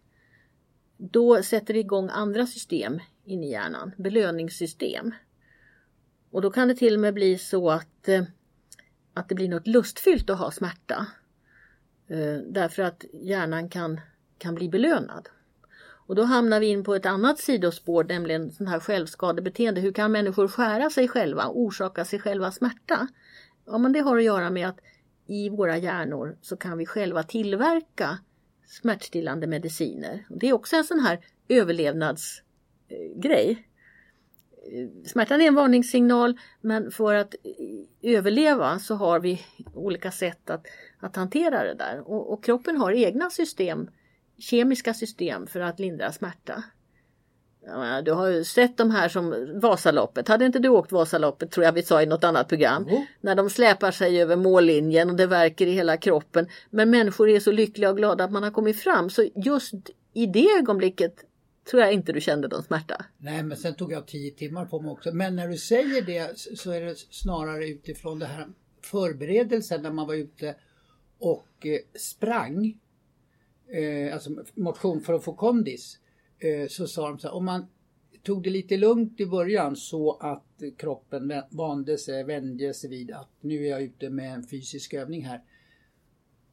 då 0.97 1.43
sätter 1.43 1.75
det 1.75 1.81
igång 1.81 2.09
andra 2.13 2.47
system 2.47 3.01
in 3.25 3.45
i 3.45 3.51
hjärnan, 3.51 3.93
belöningssystem. 3.97 5.15
Och 6.31 6.43
då 6.43 6.51
kan 6.51 6.69
det 6.69 6.75
till 6.75 6.95
och 6.95 7.01
med 7.01 7.15
bli 7.15 7.39
så 7.39 7.71
att, 7.71 8.09
eh, 8.09 8.23
att 9.15 9.29
det 9.29 9.35
blir 9.35 9.49
något 9.49 9.67
lustfyllt 9.67 10.31
att 10.31 10.39
ha 10.39 10.51
smärta. 10.51 11.07
Eh, 12.09 12.37
därför 12.47 12.83
att 12.83 13.05
hjärnan 13.13 13.69
kan, 13.69 14.01
kan 14.39 14.55
bli 14.55 14.69
belönad. 14.69 15.29
Och 16.07 16.15
då 16.15 16.23
hamnar 16.23 16.61
vi 16.61 16.67
in 16.67 16.85
på 16.85 16.95
ett 16.95 17.07
annat 17.07 17.39
sidospår, 17.39 18.05
nämligen 18.05 18.53
sån 18.53 18.67
här 18.67 18.81
självskadebeteende. 18.81 19.81
Hur 19.81 19.93
kan 19.93 20.13
människor 20.13 20.49
skära 20.49 20.91
sig 20.91 21.09
själva, 21.09 21.49
orsaka 21.49 22.05
sig 22.05 22.19
själva 22.19 22.53
smärta? 22.53 23.09
Ja, 23.67 23.79
men 23.79 23.93
det 23.93 24.01
har 24.01 24.17
att 24.17 24.25
göra 24.25 24.51
med 24.51 24.69
att 24.69 24.81
i 25.27 25.49
våra 25.49 25.79
hjärnor 25.79 26.37
så 26.43 26.57
kan 26.57 26.79
vi 26.79 26.87
själva 26.87 27.23
tillverka 27.23 28.19
smärtstillande 28.67 29.47
mediciner. 29.47 30.27
Det 30.29 30.49
är 30.49 30.53
också 30.53 30.77
en 30.77 30.85
sån 30.85 31.01
här 31.01 31.21
överlevnadsgrej. 31.49 33.69
Smärtan 35.07 35.41
är 35.41 35.47
en 35.47 35.55
varningssignal 35.55 36.39
men 36.61 36.91
för 36.91 37.15
att 37.15 37.35
överleva 38.03 38.79
så 38.79 38.95
har 38.95 39.21
vi 39.21 39.41
olika 39.75 40.11
sätt 40.11 40.51
att, 40.51 40.67
att 40.99 41.17
hantera 41.17 41.65
det 41.65 41.75
där 41.75 42.09
och, 42.09 42.33
och 42.33 42.45
kroppen 42.45 42.77
har 42.77 42.93
egna 42.93 43.31
system 43.31 43.91
kemiska 44.39 44.95
system 44.95 45.47
för 45.47 45.61
att 45.61 45.79
lindra 45.79 46.13
smärta. 46.13 46.65
Du 48.05 48.13
har 48.13 48.29
ju 48.29 48.45
sett 48.45 48.77
de 48.77 48.91
här 48.91 49.09
som 49.09 49.51
Vasaloppet. 49.61 50.29
Hade 50.29 50.47
inte 50.47 50.59
du 50.59 50.69
åkt 50.69 50.93
Vasaloppet 50.93 51.51
tror 51.51 51.65
jag 51.65 51.73
vi 51.73 51.83
sa 51.83 52.03
i 52.03 52.07
något 52.07 52.25
annat 52.25 52.49
program. 52.49 52.89
Mm. 52.89 53.07
När 53.21 53.35
de 53.35 53.51
släpar 53.51 53.91
sig 53.91 54.23
över 54.23 54.37
mållinjen 54.37 55.11
och 55.11 55.17
det 55.17 55.27
verkar 55.27 55.67
i 55.67 55.71
hela 55.71 55.97
kroppen. 55.97 56.47
Men 56.71 56.91
människor 56.91 57.29
är 57.29 57.41
så 57.41 57.53
lyckliga 57.53 57.91
och 57.91 57.97
glada 57.97 58.25
att 58.25 58.33
man 58.33 58.43
har 58.43 58.51
kommit 58.51 58.81
fram. 58.81 59.11
Så 59.11 59.29
just 59.35 59.75
i 60.13 60.27
det 60.27 60.47
ögonblicket 60.59 61.15
tror 61.71 61.83
jag 61.83 61.93
inte 61.93 62.13
du 62.13 62.21
kände 62.21 62.49
någon 62.49 62.63
smärta. 62.63 63.05
Nej 63.19 63.43
men 63.43 63.57
sen 63.57 63.75
tog 63.75 63.93
jag 63.93 64.07
tio 64.07 64.31
timmar 64.31 64.67
på 64.67 64.81
mig 64.81 64.91
också. 64.91 65.13
Men 65.13 65.37
när 65.37 65.49
du 65.49 65.57
säger 65.57 66.03
det 66.03 66.39
så 66.39 66.71
är 66.71 66.81
det 66.81 66.97
snarare 67.11 67.69
utifrån 67.69 68.19
det 68.19 68.27
här 68.27 68.49
förberedelsen 68.83 69.83
när 69.83 69.91
man 69.91 70.07
var 70.07 70.15
ute 70.15 70.55
och 71.19 71.67
eh, 71.67 71.79
sprang 71.99 72.79
eh, 73.69 74.15
alltså 74.15 74.31
motion 74.55 75.01
för 75.01 75.13
att 75.13 75.25
få 75.25 75.35
kondis, 75.35 75.99
Eh, 76.39 76.69
så 76.69 76.87
sa 76.87 77.09
de 77.09 77.19
så 77.19 77.29
här, 77.29 77.35
om 77.35 77.45
man 77.45 77.67
tog 78.23 78.43
det 78.43 78.51
lite 78.51 78.77
lugnt 78.77 79.21
i 79.21 79.27
början 79.27 79.77
så 79.77 80.17
att 80.21 80.63
kroppen 80.77 81.33
vande 81.51 81.99
sig, 81.99 82.25
vände 82.25 82.75
sig 82.75 82.91
vid 82.91 83.11
att 83.11 83.31
nu 83.41 83.67
är 83.67 83.71
jag 83.71 83.83
ute 83.83 84.11
med 84.11 84.35
en 84.35 84.47
fysisk 84.47 84.95
övning 84.95 85.25
här. 85.25 85.41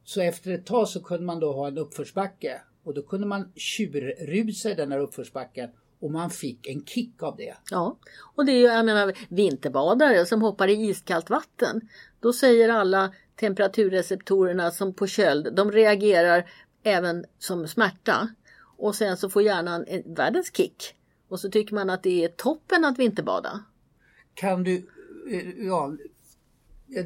Så 0.04 0.22
efter 0.22 0.52
ett 0.52 0.66
tag 0.66 0.88
så 0.88 1.04
kunde 1.04 1.26
man 1.26 1.40
då 1.40 1.54
ha 1.54 1.68
en 1.68 1.78
uppförsbacke 1.78 2.62
och 2.84 2.94
då 2.94 3.02
kunde 3.02 3.28
man 3.28 3.52
tjurrusa 3.56 4.72
i 4.72 4.74
den 4.74 4.92
här 4.92 5.00
uppförsbacken 5.00 5.70
och 6.00 6.12
man 6.12 6.30
fick 6.30 6.68
en 6.68 6.86
kick 6.86 7.24
av 7.24 7.36
det. 7.38 7.56
Ja, 7.72 7.98
och 8.36 8.46
det 8.46 8.52
är 8.52 8.58
ju, 8.58 8.66
jag 8.66 8.86
menar 8.86 9.14
vinterbadare 9.30 10.26
som 10.26 10.42
hoppar 10.42 10.68
i 10.68 10.90
iskallt 10.90 11.30
vatten. 11.30 11.82
Då 12.20 12.34
säger 12.34 12.70
alla 12.70 13.14
temperaturreceptorerna 13.36 14.72
som 14.72 14.94
på 14.94 15.08
köld, 15.08 15.56
de 15.56 15.72
reagerar 15.72 16.50
även 16.84 17.26
som 17.40 17.68
smärta. 17.68 18.30
Och 18.82 18.96
sen 18.96 19.18
så 19.18 19.30
får 19.30 19.42
hjärnan 19.42 19.86
en 19.88 20.14
världens 20.14 20.56
kick. 20.56 20.96
Och 21.28 21.40
så 21.40 21.50
tycker 21.50 21.76
man 21.76 21.90
att 21.90 22.04
det 22.04 22.24
är 22.24 22.28
toppen 22.28 22.86
att 22.86 23.00
vinterbada. 23.00 23.64
Kan 24.34 24.64
du, 24.64 24.88
eh, 25.32 25.66
ja, 25.66 25.94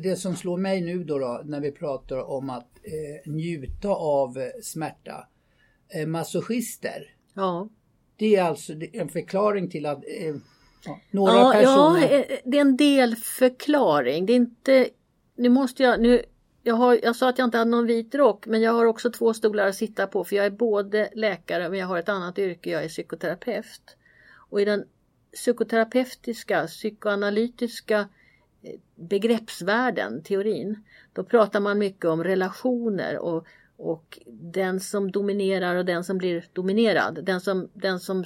det 0.04 0.16
som 0.16 0.36
slår 0.36 0.58
mig 0.58 0.82
nu 0.82 1.04
då, 1.04 1.20
då 1.20 1.42
när 1.46 1.60
vi 1.60 1.72
pratar 1.72 2.18
om 2.30 2.50
att 2.50 2.70
eh, 2.84 3.32
njuta 3.32 3.90
av 3.90 4.38
eh, 4.38 4.48
smärta. 4.64 5.28
Eh, 5.90 6.08
masochister. 6.08 7.16
Ja. 7.34 7.70
Det 8.16 8.36
är 8.36 8.44
alltså 8.44 8.74
en 8.94 9.10
förklaring 9.10 9.70
till 9.70 9.86
att 9.86 9.98
eh, 9.98 10.36
några 11.12 11.34
ja, 11.34 11.52
personer... 11.54 12.12
Ja, 12.12 12.24
eh, 12.24 12.40
det 12.46 12.58
är 12.58 12.62
en 12.62 12.78
delförklaring. 12.78 14.26
Det 14.26 14.34
är 14.34 14.38
inte... 14.38 14.90
Nu 15.36 15.50
måste 15.50 15.84
jag... 15.84 16.02
Nu 16.02 16.24
jag, 16.68 16.76
har, 16.76 17.00
jag 17.04 17.16
sa 17.16 17.30
att 17.30 17.38
jag 17.38 17.48
inte 17.48 17.58
hade 17.58 17.72
någon 17.72 17.86
vit 17.86 18.16
rock 18.16 18.46
men 18.46 18.62
jag 18.62 18.72
har 18.72 18.86
också 18.86 19.12
två 19.12 19.34
stolar 19.34 19.68
att 19.68 19.76
sitta 19.76 20.08
på 20.08 20.24
för 20.24 20.36
jag 20.36 20.46
är 20.46 20.50
både 20.50 21.10
läkare 21.14 21.70
men 21.70 21.80
jag 21.80 21.88
har 21.88 21.98
ett 21.98 22.10
annat 22.10 22.40
yrke, 22.40 22.70
jag 22.70 22.84
är 22.84 22.90
psykoterapeut. 22.90 23.98
Och 24.36 24.62
i 24.62 24.66
den 24.66 24.86
psykoterapeutiska, 25.34 26.68
psykoanalytiska 26.68 28.00
eh, 28.62 28.80
begreppsvärlden, 28.96 30.24
teorin, 30.24 30.84
då 31.14 31.24
pratar 31.24 31.60
man 31.60 31.78
mycket 31.78 32.06
om 32.06 32.24
relationer 32.24 33.18
och, 33.18 33.48
och 33.78 34.20
den 34.28 34.80
som 34.80 35.12
dominerar 35.12 35.76
och 35.76 35.86
den 35.86 36.04
som 36.04 36.18
blir 36.18 36.46
dominerad. 36.54 37.20
Den 37.24 37.42
som, 37.42 37.70
den 37.74 38.00
som 38.00 38.24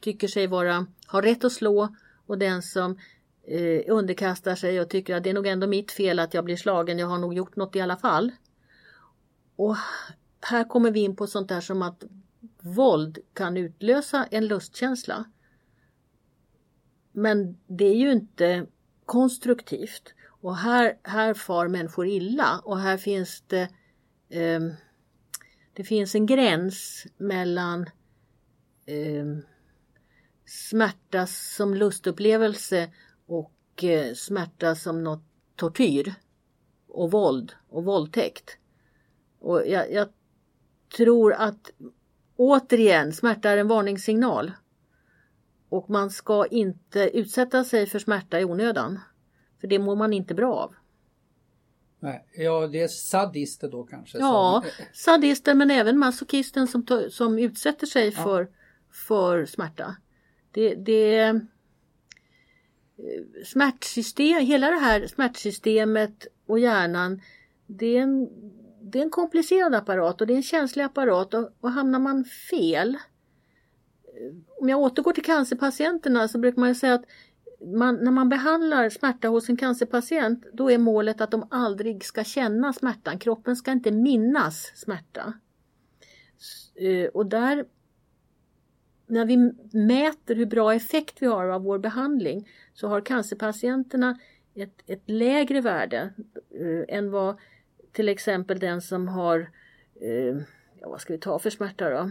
tycker 0.00 0.28
sig 0.28 0.46
vara, 0.46 0.86
har 1.06 1.22
rätt 1.22 1.44
att 1.44 1.52
slå 1.52 1.94
och 2.26 2.38
den 2.38 2.62
som 2.62 2.98
eh, 3.46 3.82
underkastar 3.86 4.54
sig 4.54 4.80
och 4.80 4.90
tycker 4.90 5.16
att 5.16 5.24
det 5.24 5.30
är 5.30 5.34
nog 5.34 5.46
ändå 5.46 5.66
mitt 5.66 5.92
fel 5.92 6.18
att 6.18 6.34
jag 6.34 6.44
blir 6.44 6.56
slagen, 6.56 6.98
jag 6.98 7.06
har 7.06 7.18
nog 7.18 7.34
gjort 7.34 7.56
något 7.56 7.76
i 7.76 7.80
alla 7.80 7.96
fall. 7.96 8.32
Och 9.56 9.76
här 10.40 10.64
kommer 10.64 10.90
vi 10.90 11.00
in 11.00 11.16
på 11.16 11.26
sånt 11.26 11.48
där 11.48 11.60
som 11.60 11.82
att 11.82 12.04
våld 12.60 13.18
kan 13.32 13.56
utlösa 13.56 14.26
en 14.30 14.46
lustkänsla. 14.46 15.24
Men 17.12 17.56
det 17.66 17.84
är 17.84 17.96
ju 17.96 18.12
inte 18.12 18.66
konstruktivt. 19.04 20.14
Och 20.40 20.56
här, 20.56 20.98
här 21.02 21.34
far 21.34 21.68
människor 21.68 22.06
illa 22.06 22.60
och 22.64 22.78
här 22.78 22.96
finns 22.96 23.44
det 23.46 23.68
eh, 24.28 24.60
Det 25.72 25.84
finns 25.84 26.14
en 26.14 26.26
gräns 26.26 27.06
mellan 27.16 27.82
eh, 28.86 29.26
smärta 30.46 31.26
som 31.26 31.74
lustupplevelse 31.74 32.90
och 33.76 33.84
eh, 33.84 34.14
smärta 34.14 34.74
som 34.74 35.04
något 35.04 35.22
tortyr 35.56 36.14
och 36.88 37.10
våld 37.10 37.52
och 37.68 37.84
våldtäkt. 37.84 38.58
Och 39.38 39.66
jag, 39.66 39.92
jag 39.92 40.08
tror 40.96 41.32
att 41.32 41.70
återigen, 42.36 43.12
smärta 43.12 43.50
är 43.50 43.56
en 43.56 43.68
varningssignal. 43.68 44.52
Och 45.68 45.90
man 45.90 46.10
ska 46.10 46.46
inte 46.46 47.00
utsätta 47.00 47.64
sig 47.64 47.86
för 47.86 47.98
smärta 47.98 48.40
i 48.40 48.44
onödan. 48.44 48.98
För 49.60 49.68
det 49.68 49.78
mår 49.78 49.96
man 49.96 50.12
inte 50.12 50.34
bra 50.34 50.54
av. 50.54 50.74
Nej, 52.00 52.26
ja, 52.32 52.66
det 52.66 52.80
är 52.80 52.88
sadister 52.88 53.70
då 53.70 53.84
kanske? 53.84 54.18
Ja, 54.18 54.64
som... 54.76 54.84
sadister 54.92 55.54
men 55.54 55.70
även 55.70 55.98
masochisten 55.98 56.66
som, 56.66 57.08
som 57.10 57.38
utsätter 57.38 57.86
sig 57.86 58.12
ja. 58.16 58.22
för, 58.22 58.48
för 58.90 59.46
smärta. 59.46 59.96
Det, 60.50 60.74
det, 60.74 61.40
smärtsystem, 63.44 64.46
hela 64.46 64.70
det 64.70 64.76
här 64.76 65.06
smärtsystemet 65.06 66.26
och 66.46 66.58
hjärnan 66.58 67.20
det 67.66 67.96
är 67.96 68.02
en, 68.02 68.28
det 68.80 68.98
är 68.98 69.02
en 69.02 69.10
komplicerad 69.10 69.74
apparat 69.74 70.20
och 70.20 70.26
det 70.26 70.32
är 70.32 70.36
en 70.36 70.42
känslig 70.42 70.84
apparat 70.84 71.34
och, 71.34 71.50
och 71.60 71.70
hamnar 71.70 71.98
man 71.98 72.24
fel 72.24 72.94
eh, 72.94 74.32
om 74.60 74.68
jag 74.68 74.80
återgår 74.80 75.12
till 75.12 75.24
cancerpatienterna 75.24 76.28
så 76.28 76.38
brukar 76.38 76.60
man 76.60 76.74
säga 76.74 76.94
att 76.94 77.04
man, 77.74 77.96
när 77.96 78.10
man 78.10 78.28
behandlar 78.28 78.90
smärta 78.90 79.28
hos 79.28 79.48
en 79.48 79.56
cancerpatient 79.56 80.44
då 80.52 80.70
är 80.70 80.78
målet 80.78 81.20
att 81.20 81.30
de 81.30 81.46
aldrig 81.50 82.04
ska 82.04 82.24
känna 82.24 82.72
smärtan. 82.72 83.18
Kroppen 83.18 83.56
ska 83.56 83.72
inte 83.72 83.90
minnas 83.90 84.72
smärta. 84.74 85.32
Eh, 86.74 87.08
och 87.08 87.26
där 87.26 87.64
när 89.06 89.24
vi 89.24 89.36
mäter 89.78 90.34
hur 90.34 90.46
bra 90.46 90.74
effekt 90.74 91.22
vi 91.22 91.26
har 91.26 91.48
av 91.48 91.62
vår 91.62 91.78
behandling 91.78 92.48
så 92.74 92.88
har 92.88 93.00
cancerpatienterna 93.00 94.18
ett, 94.54 94.82
ett 94.86 95.02
lägre 95.06 95.60
värde 95.60 96.12
eh, 96.60 96.96
än 96.96 97.10
vad 97.10 97.36
till 97.92 98.08
exempel 98.08 98.58
den 98.58 98.82
som 98.82 99.08
har, 99.08 99.50
eh, 100.00 100.36
ja, 100.80 100.88
vad 100.88 101.00
ska 101.00 101.12
vi 101.12 101.18
ta 101.18 101.38
för 101.38 101.50
smärta 101.50 101.90
då? 101.90 102.10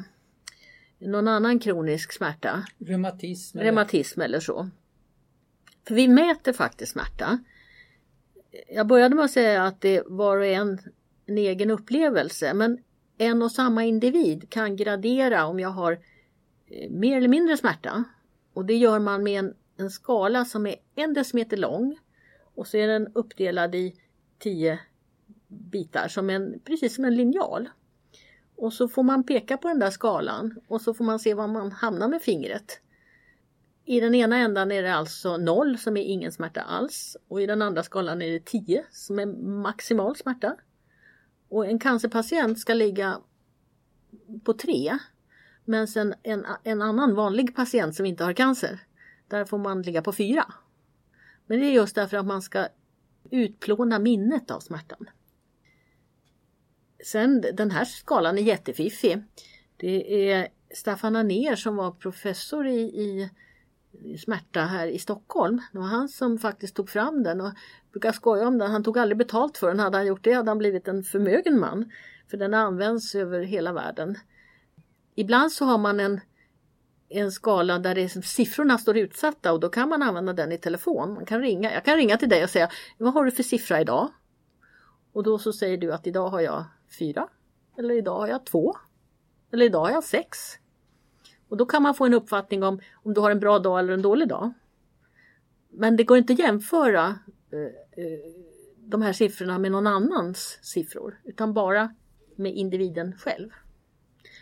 Någon 0.99 1.27
annan 1.27 1.60
kronisk 1.60 2.13
smärta. 2.13 2.65
Reumatism. 2.77 3.58
Eller? 3.58 3.65
Reumatism 3.65 4.21
eller 4.21 4.39
så. 4.39 4.69
För 5.88 5.95
vi 5.95 6.08
mäter 6.08 6.53
faktiskt 6.53 6.91
smärta. 6.91 7.39
Jag 8.67 8.88
började 8.88 9.15
med 9.15 9.25
att 9.25 9.31
säga 9.31 9.63
att 9.63 9.81
det 9.81 10.03
var 10.05 10.38
och 10.38 10.45
en 10.45 10.79
en 11.25 11.38
egen 11.38 11.71
upplevelse 11.71 12.53
men 12.53 12.77
en 13.17 13.41
och 13.41 13.51
samma 13.51 13.84
individ 13.84 14.49
kan 14.49 14.75
gradera 14.75 15.45
om 15.45 15.60
jag 15.60 15.69
har 15.69 15.99
mer 16.89 17.17
eller 17.17 17.27
mindre 17.27 17.57
smärta. 17.57 18.03
Och 18.53 18.65
det 18.65 18.75
gör 18.75 18.99
man 18.99 19.23
med 19.23 19.39
en, 19.39 19.53
en 19.77 19.89
skala 19.89 20.45
som 20.45 20.65
är 20.65 20.75
en 20.95 21.13
decimeter 21.13 21.57
lång 21.57 21.97
och 22.55 22.67
så 22.67 22.77
är 22.77 22.88
den 22.88 23.07
uppdelad 23.13 23.75
i 23.75 23.95
tio 24.39 24.79
bitar 25.47 26.07
som 26.07 26.29
en, 26.29 26.59
precis 26.59 26.95
som 26.95 27.05
en 27.05 27.15
linjal. 27.15 27.69
Och 28.55 28.73
så 28.73 28.88
får 28.88 29.03
man 29.03 29.23
peka 29.23 29.57
på 29.57 29.67
den 29.67 29.79
där 29.79 29.89
skalan 29.89 30.59
och 30.67 30.81
så 30.81 30.93
får 30.93 31.05
man 31.05 31.19
se 31.19 31.33
var 31.33 31.47
man 31.47 31.71
hamnar 31.71 32.07
med 32.07 32.21
fingret. 32.21 32.81
I 33.85 33.99
den 33.99 34.15
ena 34.15 34.38
ändan 34.38 34.71
är 34.71 34.83
det 34.83 34.93
alltså 34.93 35.38
0 35.38 35.77
som 35.77 35.97
är 35.97 36.01
ingen 36.01 36.31
smärta 36.31 36.61
alls 36.61 37.17
och 37.27 37.41
i 37.41 37.45
den 37.45 37.61
andra 37.61 37.83
skalan 37.83 38.21
är 38.21 38.31
det 38.31 38.45
10 38.45 38.85
som 38.91 39.19
är 39.19 39.25
maximal 39.61 40.15
smärta. 40.15 40.55
Och 41.49 41.65
en 41.65 41.79
cancerpatient 41.79 42.59
ska 42.59 42.73
ligga 42.73 43.19
på 44.43 44.53
3 44.53 44.97
men 45.65 45.88
sen 45.88 46.13
en, 46.23 46.45
en 46.63 46.82
annan 46.82 47.15
vanlig 47.15 47.56
patient 47.56 47.95
som 47.95 48.06
inte 48.06 48.23
har 48.23 48.34
cancer, 48.34 48.80
där 49.28 49.45
får 49.45 49.58
man 49.58 49.82
ligga 49.82 50.01
på 50.01 50.13
fyra. 50.13 50.54
Men 51.45 51.60
det 51.60 51.65
är 51.65 51.71
just 51.71 51.95
därför 51.95 52.17
att 52.17 52.25
man 52.25 52.41
ska 52.41 52.67
utplåna 53.32 53.99
minnet 53.99 54.51
av 54.51 54.60
smärtan. 54.60 55.10
Sen 57.06 57.41
den 57.54 57.71
här 57.71 57.86
skalan 57.86 58.38
är 58.38 58.41
jättefiffig. 58.41 59.23
Det 59.78 60.32
är 60.32 60.47
Staffan 60.73 61.15
Anér 61.15 61.56
som 61.56 61.75
var 61.75 61.91
professor 61.91 62.67
i, 62.67 62.80
i, 62.82 63.30
smärta 64.17 64.62
här 64.62 64.88
i 64.88 64.99
Stockholm. 64.99 65.62
Det 65.71 65.78
var 65.78 65.86
han 65.86 66.10
som 66.10 66.38
faktiskt 66.38 66.75
tog 66.75 66.89
fram 66.89 67.23
den 67.23 67.41
och 67.41 67.54
brukar 67.91 68.12
skoja 68.12 68.47
om 68.47 68.58
den. 68.58 68.71
Han 68.71 68.84
tog 68.84 68.97
aldrig 68.97 69.17
betalt 69.17 69.58
för 69.58 69.67
den. 69.67 69.80
Hade 69.80 69.97
han 69.97 70.08
gjort 70.08 70.23
det 70.23 70.34
hade 70.34 70.51
han 70.51 70.58
blivit 70.58 70.88
en 70.88 71.04
förmögen 71.04 71.60
man. 71.60 71.91
För 72.30 72.38
den 72.38 72.54
används 72.54 73.15
över 73.15 73.41
hela 73.41 73.73
världen. 73.73 74.17
Ibland 75.15 75.51
så 75.51 75.65
har 75.65 75.78
man 75.78 75.99
en, 75.99 76.21
en 77.10 77.32
skala 77.32 77.80
där 77.80 77.95
det 77.95 78.10
siffrorna 78.10 78.78
står 78.78 78.97
utsatta 78.97 79.54
och 79.54 79.60
då 79.60 79.69
kan 79.69 79.89
man 79.89 80.01
använda 80.01 80.34
den 80.34 80.51
i 80.51 80.58
telefon. 80.58 81.13
Man 81.13 81.25
kan 81.25 81.41
ringa. 81.41 81.73
Jag 81.73 81.86
kan 81.86 81.97
ringa 81.97 82.17
till 82.17 82.30
dig 82.30 82.43
och 82.43 82.49
säga 82.49 82.69
vad 82.97 83.13
har 83.13 83.25
du 83.25 83.32
för 83.32 83.43
siffra 83.43 83.82
idag? 83.82 84.10
Och 85.13 85.23
då 85.23 85.39
så 85.39 85.54
säger 85.54 85.78
du 85.78 85.93
att 85.93 86.08
idag 86.08 86.30
har 86.30 86.41
jag 86.41 86.65
fyra. 86.99 87.28
Eller 87.78 87.95
idag 87.95 88.19
har 88.19 88.28
jag 88.28 88.45
två. 88.45 88.75
Eller 89.51 89.65
idag 89.65 89.80
har 89.80 89.91
jag 89.91 90.04
sex. 90.04 90.38
Och 91.49 91.58
då 91.58 91.65
kan 91.65 91.84
man 91.84 91.95
få 91.95 92.06
en 92.06 92.13
uppfattning 92.13 92.63
om 92.63 92.80
om 92.93 93.13
du 93.13 93.21
har 93.21 93.32
en 93.32 93.39
bra 93.39 93.60
dag 93.60 93.80
eller 93.80 93.93
en 93.93 94.01
dålig 94.01 94.28
dag. 94.28 94.54
Men 95.69 95.95
det 95.95 96.04
går 96.04 96.17
inte 96.17 96.34
att 96.34 96.39
jämföra 96.39 97.19
eh, 97.51 98.04
eh 98.04 98.45
de 98.88 99.01
här 99.01 99.13
siffrorna 99.13 99.60
med 99.60 99.71
någon 99.71 99.88
annans 99.88 100.60
siffror 100.62 101.19
utan 101.23 101.54
bara 101.54 101.95
med 102.36 102.56
individen 102.56 103.15
själv. 103.17 103.49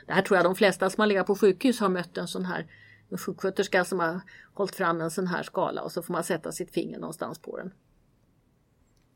Det 0.06 0.14
här 0.14 0.22
tror 0.22 0.38
jag 0.38 0.46
de 0.46 0.56
flesta 0.56 0.90
som 0.90 1.02
har 1.02 1.08
legat 1.08 1.28
på 1.28 1.36
sjukhus 1.36 1.80
har 1.80 1.90
mött 1.90 2.18
en 2.18 2.28
sån 2.28 2.46
här 2.46 2.68
en 3.10 3.18
sjuksköterska 3.18 3.86
som 3.86 4.00
har 4.00 4.22
hållit 4.54 4.76
fram 4.76 5.02
en 5.02 5.12
sån 5.12 5.28
här 5.28 5.44
skala 5.44 5.82
och 5.82 5.92
så 5.92 6.02
får 6.02 6.14
man 6.14 6.24
sätta 6.24 6.52
sitt 6.52 6.72
finger 6.72 7.00
någonstans 7.00 7.40
på 7.40 7.58
den. 7.58 7.74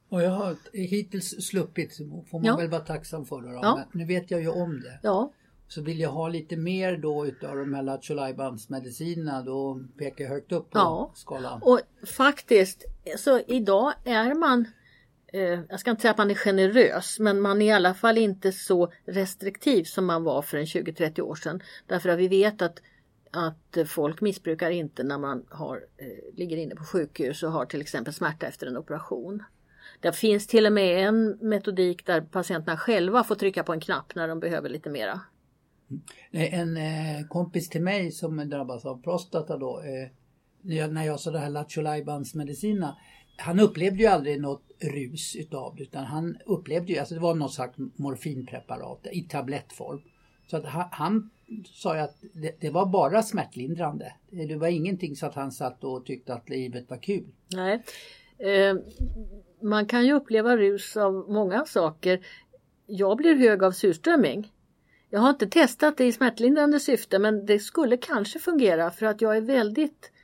Och 0.10 0.22
jag 0.22 0.32
har 0.32 0.56
hittills 0.74 1.46
sluppit, 1.48 1.98
får 1.98 2.40
man 2.40 2.46
ja. 2.46 2.58
väl 2.58 2.70
vara 2.70 2.82
tacksam 2.82 3.26
för 3.26 3.42
det 3.42 3.54
då. 3.54 3.60
Ja. 3.62 3.84
Nu 3.92 4.06
vet 4.06 4.32
jag 4.32 4.42
ju 4.42 4.50
om 4.50 4.82
det. 4.82 5.00
Ja. 5.04 5.34
Så 5.68 5.82
vill 5.82 6.00
jag 6.00 6.10
ha 6.10 6.28
lite 6.28 6.58
mer 6.58 6.98
då 6.98 7.26
utav 7.26 7.56
de 7.56 7.74
här 7.74 7.84
lattjo 7.84 8.16
medicinerna 8.68 9.42
då 9.42 9.84
pekar 9.98 10.24
jag 10.24 10.32
högt 10.32 10.52
upp 10.52 10.70
på 10.70 10.80
ja. 10.80 11.12
skalan. 11.16 11.62
Och 11.64 11.80
faktiskt, 12.06 12.86
så 13.18 13.40
idag 13.40 13.94
är 14.06 14.34
man 14.34 14.66
eh, 15.38 15.60
jag 15.70 15.80
ska 15.80 15.92
inte 15.92 16.02
säga 16.02 16.12
att 16.12 16.18
man 16.18 16.32
är 16.32 16.36
generös 16.36 17.20
men 17.20 17.42
man 17.42 17.62
är 17.62 17.66
i 17.66 17.72
alla 17.72 17.94
fall 17.94 18.18
inte 18.18 18.52
så 18.52 18.92
restriktiv 19.06 19.84
som 19.84 20.06
man 20.06 20.24
var 20.24 20.42
för 20.42 20.58
en 20.58 20.66
20-30 20.66 21.22
år 21.22 21.36
sedan. 21.36 21.64
Därför 21.88 22.10
att 22.10 22.20
vi 22.20 22.28
vet 22.28 22.62
att, 22.62 22.82
att 23.32 23.78
folk 23.88 24.22
missbrukar 24.22 24.72
inte 24.72 25.04
när 25.04 25.18
man 25.18 25.46
har, 25.50 25.76
eh, 25.98 26.36
ligger 26.36 26.58
inne 26.58 26.76
på 26.76 26.84
sjukhus 26.84 27.44
och 27.44 27.52
har 27.52 27.66
till 27.66 27.82
exempel 27.82 28.14
smärta 28.14 28.48
efter 28.48 28.68
en 28.68 28.78
operation. 28.78 29.44
Det 30.00 30.12
finns 30.12 30.48
till 30.48 30.66
och 30.66 30.74
med 30.74 31.08
en 31.08 31.38
metodik 31.42 32.06
där 32.06 32.22
patienterna 32.22 32.78
själva 32.78 33.24
får 33.24 33.36
trycka 33.36 33.64
på 33.64 33.74
en 33.74 33.80
knapp 33.80 34.16
när 34.16 34.28
de 34.28 34.40
behöver 34.40 34.70
lite 34.70 34.90
mera. 34.90 35.22
Mm. 35.90 36.02
Eh, 36.32 36.60
en 36.60 36.78
eh, 36.78 37.28
kompis 37.28 37.70
till 37.70 37.82
mig 37.82 38.12
som 38.12 38.50
drabbas 38.50 38.86
av 38.86 39.02
prostata 39.02 39.58
då, 39.58 39.82
eh, 39.82 40.88
när 40.88 41.06
jag, 41.06 41.20
sa 41.20 41.32
det 41.32 41.40
här 41.40 41.50
Lattjo 41.50 41.82
medicinerna 42.34 42.98
han 43.38 43.60
upplevde 43.60 44.00
ju 44.00 44.06
aldrig 44.06 44.42
något 44.42 44.64
rus 44.80 45.36
utav 45.36 45.76
det 45.76 45.84
utan 45.84 46.06
han 46.06 46.38
upplevde 46.46 46.94
ju, 46.94 47.00
alltså 47.00 47.16
det 47.16 47.22
var 47.22 47.36
något 47.36 47.54
slags 47.54 47.78
morfinpreparat 47.96 49.08
i 49.12 49.22
tablettform. 49.22 50.02
Så 50.48 50.58
att 50.58 50.66
han, 50.66 50.86
han 50.92 51.30
sa 51.66 51.96
ju 51.96 52.02
att 52.02 52.16
det, 52.34 52.62
det, 52.62 52.70
var 52.70 52.86
bara 52.86 53.24
smärtlindrande. 53.24 54.14
Det 54.30 54.56
var 54.56 54.68
ingenting 54.68 55.16
så 55.16 55.26
att 55.26 55.36
han 55.36 55.52
satt 55.52 55.84
och 55.84 56.06
tyckte 56.06 56.34
att 56.34 56.50
livet 56.50 56.90
var 56.90 56.98
kul. 56.98 57.28
Nej. 57.48 57.84
Eh, 58.38 58.76
man 59.62 59.86
kan 59.86 60.06
ju 60.06 60.14
uppleva 60.14 60.58
rus 60.58 60.98
av 60.98 61.14
många 61.14 61.66
saker. 61.66 62.26
Jag 62.86 63.18
blir 63.18 63.36
hög 63.36 63.64
av 63.64 63.72
surströmming. 63.72 64.52
Jag 65.10 65.20
har 65.20 65.30
inte 65.30 65.48
testat 65.48 65.98
det 65.98 66.06
i 66.06 66.12
smärtlindrande 66.12 66.80
syfte 66.80 67.20
men 67.20 67.46
det 67.46 67.60
skulle 67.60 67.98
kanske 67.98 68.40
fungera 68.40 68.92
för 68.92 69.06
att 69.06 69.22
jag 69.22 69.38
är 69.38 69.42
väldigt 69.42 70.12
eh, 70.12 70.17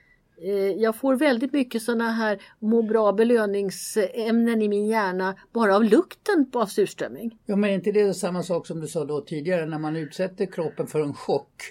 jag 0.78 0.96
får 0.96 1.16
väldigt 1.16 1.54
mycket 1.54 1.82
sådana 1.82 2.12
här 2.12 2.42
må 2.60 2.82
bra 2.82 3.12
belöningsämnen 3.12 4.62
i 4.62 4.68
min 4.68 4.88
hjärna 4.88 5.36
bara 5.52 5.76
av 5.76 5.84
lukten 5.84 6.50
av 6.54 6.66
surströmming. 6.66 7.38
Ja 7.46 7.56
men 7.56 7.70
är 7.70 7.74
inte 7.74 7.92
det 7.92 8.14
samma 8.14 8.44
sak 8.44 8.68
som 8.68 8.80
du 8.80 8.88
sa 8.88 9.06
då 9.06 9.22
tidigare 9.22 9.66
när 9.66 9.80
man 9.80 9.96
utsätter 9.96 10.46
kroppen 10.46 10.88
för 10.88 11.02
en 11.02 11.14
chock 11.14 11.64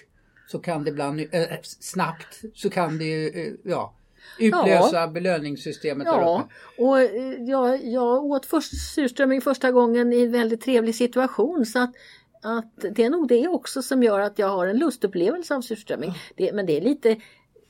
så 0.47 0.59
kan 0.59 0.83
det 0.83 0.89
ibland 0.89 1.19
äh, 1.19 1.43
snabbt 1.63 2.41
så 2.53 2.69
kan 2.69 2.97
det 2.97 3.45
äh, 3.47 3.53
ja 3.63 3.93
utlösa 4.39 4.95
ja. 4.95 5.07
belöningssystemet 5.07 6.07
ja. 6.07 6.49
Och 6.77 7.01
eh, 7.01 7.43
jag, 7.43 7.85
jag 7.85 8.23
åt 8.23 8.45
först 8.45 8.93
surströmming 8.95 9.41
första 9.41 9.71
gången 9.71 10.13
i 10.13 10.21
en 10.21 10.31
väldigt 10.31 10.61
trevlig 10.61 10.95
situation 10.95 11.65
så 11.65 11.79
att, 11.79 11.93
att 12.41 12.85
det 12.95 13.03
är 13.03 13.09
nog 13.09 13.27
det 13.27 13.47
också 13.47 13.81
som 13.81 14.03
gör 14.03 14.19
att 14.19 14.39
jag 14.39 14.47
har 14.47 14.67
en 14.67 14.77
lustupplevelse 14.77 15.55
av 15.55 15.61
surströmming. 15.61 16.09
Ja. 16.09 16.15
Det, 16.35 16.53
men 16.53 16.65
det 16.65 16.77
är 16.77 16.81
lite 16.81 17.17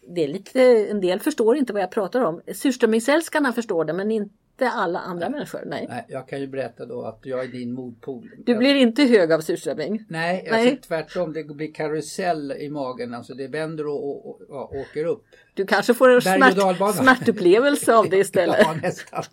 det 0.08 0.24
är 0.24 0.28
lite, 0.28 0.62
en 0.90 1.02
del 1.02 1.20
förstår 1.20 1.58
inte 1.58 1.74
vad 1.74 1.82
jag 1.82 1.92
pratar 1.92 2.22
om. 2.22 2.42
Surströmmingsälskarna 2.54 3.54
förstår 3.54 3.86
det 3.86 3.94
men 3.94 4.12
inte 4.12 4.70
alla 4.70 5.00
andra 5.00 5.30
nej. 5.30 5.32
människor. 5.32 5.64
Nej. 5.66 5.86
nej. 5.90 6.06
Jag 6.08 6.28
kan 6.28 6.42
ju 6.42 6.48
berätta 6.48 6.86
då 6.86 7.02
att 7.02 7.20
jag 7.24 7.44
är 7.44 7.48
din 7.48 7.74
motpol. 7.74 8.30
Du 8.46 8.56
blir 8.56 8.76
inte 8.76 9.04
hög 9.04 9.32
av 9.32 9.40
surströmming? 9.40 10.06
Nej, 10.10 10.48
nej. 10.52 10.70
Alltså, 10.70 10.88
tvärtom. 10.88 11.34
Det 11.34 11.44
blir 11.44 11.74
karusell 11.74 12.52
i 12.52 12.70
magen. 12.70 13.14
Alltså 13.14 13.34
det 13.34 13.48
vänder 13.48 13.88
och, 13.88 14.10
och, 14.10 14.42
och, 14.42 14.52
och 14.52 14.76
åker 14.76 15.06
upp. 15.06 15.26
Du 15.54 15.66
kanske 15.66 15.94
får 15.94 16.10
en 16.10 16.22
smärt, 16.22 16.96
smärtupplevelse 16.96 17.96
av 17.96 18.10
det 18.10 18.18
istället. 18.18 18.58
ja, 18.60 18.74
nästan. 18.82 19.24